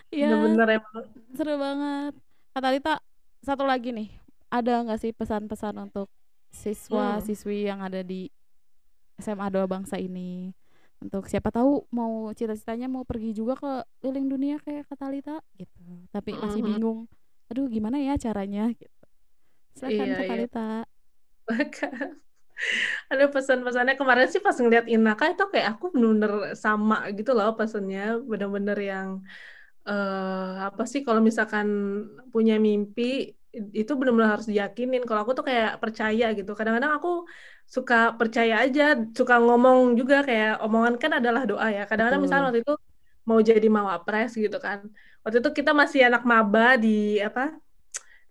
[0.08, 1.06] Iya, Bener-bener emang.
[1.36, 2.14] seru banget.
[2.50, 2.94] Kak Talita,
[3.44, 4.10] satu lagi nih.
[4.48, 6.08] Ada nggak sih pesan-pesan untuk
[6.48, 7.22] siswa Hmm.
[7.22, 8.32] siswi yang ada di
[9.22, 10.54] SMA Doa Bangsa ini?
[11.04, 15.82] Untuk siapa tahu mau cita-citanya mau pergi juga ke keliling dunia kayak Kak Talita gitu.
[16.14, 16.68] Tapi masih Mhm.
[16.68, 17.00] bingung.
[17.52, 18.98] Aduh, gimana ya caranya gitu.
[19.78, 20.48] Silakan Iya, Kak iya.
[23.12, 26.32] Ada pesan-pesannya kemarin sih pas ngeliat Inaka itu kayak aku bener-bener
[26.64, 28.00] sama gitu loh pesannya
[28.32, 29.10] bener-bener yang
[29.90, 31.68] eh apa sih kalau misalkan
[32.34, 33.04] punya mimpi
[33.80, 37.10] itu bener-bener harus diyakinin kalau aku tuh kayak percaya gitu kadang-kadang aku
[37.68, 41.84] suka percaya aja suka ngomong juga kayak omongan kan adalah doa ya.
[41.84, 42.28] Kadang-kadang Betul.
[42.32, 42.74] misalnya waktu itu
[43.28, 44.80] mau jadi mawapres gitu kan.
[45.24, 47.60] Waktu itu kita masih anak maba di apa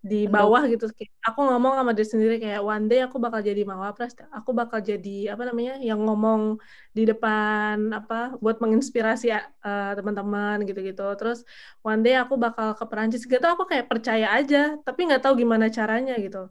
[0.00, 0.88] di bawah gitu.
[1.28, 5.34] Aku ngomong sama diri sendiri kayak one day aku bakal jadi mawapres aku bakal jadi
[5.34, 6.56] apa namanya yang ngomong
[6.96, 11.04] di depan apa buat menginspirasi eh, teman-teman gitu-gitu.
[11.20, 11.44] Terus
[11.84, 13.28] one day aku bakal ke Perancis.
[13.28, 16.48] Gitu aku kayak percaya aja tapi nggak tahu gimana caranya gitu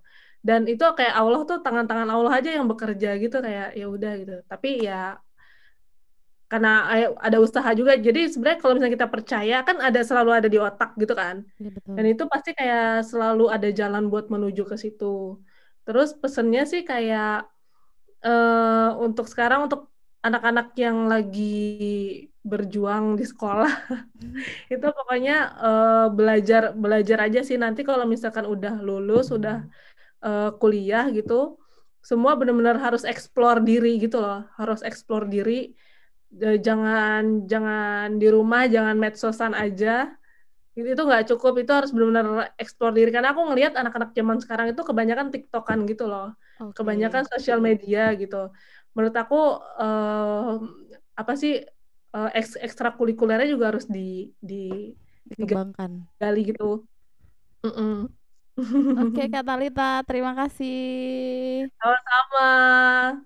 [0.47, 4.33] dan itu kayak Allah tuh tangan-tangan Allah aja yang bekerja gitu kayak ya udah gitu
[4.51, 5.17] tapi ya
[6.45, 6.69] karena
[7.17, 10.93] ada usaha juga jadi sebenarnya kalau misalnya kita percaya kan ada selalu ada di otak
[11.01, 11.93] gitu kan betul.
[11.97, 15.41] dan itu pasti kayak selalu ada jalan buat menuju ke situ.
[15.85, 17.45] Terus pesennya sih kayak
[18.25, 19.81] eh untuk sekarang untuk
[20.25, 21.45] anak-anak yang lagi
[22.45, 23.69] berjuang di sekolah
[24.73, 25.33] itu pokoknya
[25.65, 29.65] eh, belajar belajar aja sih nanti kalau misalkan udah lulus udah
[30.25, 31.33] eh, kuliah gitu
[32.09, 35.53] semua benar-benar harus explore diri gitu loh harus explore diri
[36.35, 39.89] Eh, jangan jangan di rumah jangan medsosan aja
[40.77, 42.27] itu itu nggak cukup itu harus benar-benar
[42.63, 46.25] explore diri karena aku ngelihat anak-anak zaman sekarang itu kebanyakan tiktokan gitu loh
[46.59, 46.75] Oke.
[46.77, 48.35] kebanyakan sosial media gitu
[48.95, 49.35] menurut aku
[49.83, 50.51] eh,
[51.21, 51.53] apa sih
[52.39, 54.55] eks- ekstrakurikulernya juga harus di di
[55.29, 55.91] dikembangkan.
[56.21, 56.63] gali gitu
[57.65, 58.09] Mm-mm.
[58.55, 61.67] Oke Kak Talita, terima kasih.
[61.75, 62.47] sama-sama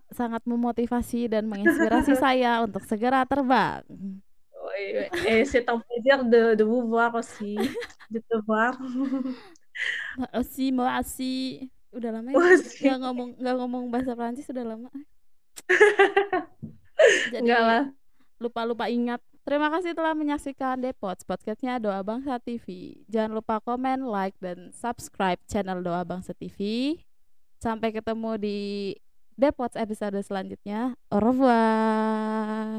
[0.10, 3.86] Sangat memotivasi dan menginspirasi saya untuk segera terbang.
[5.28, 7.58] et c'est un plaisir de, de vous voir aussi
[8.10, 8.74] de te voir
[10.20, 11.72] Makasih, makasih.
[11.96, 12.84] Udah lama ya Aussi.
[12.84, 14.90] nggak ngomong nggak ngomong bahasa Prancis udah lama.
[17.32, 17.84] Jadi enggak lah
[18.40, 19.22] lupa-lupa ingat.
[19.50, 22.94] Terima kasih telah menyaksikan Depots podcastnya Doa Bangsa TV.
[23.10, 26.94] Jangan lupa komen, like, dan subscribe channel Doa Bangsa TV.
[27.58, 28.58] Sampai ketemu di
[29.34, 30.94] Depots episode selanjutnya.
[31.10, 32.78] Au revoir.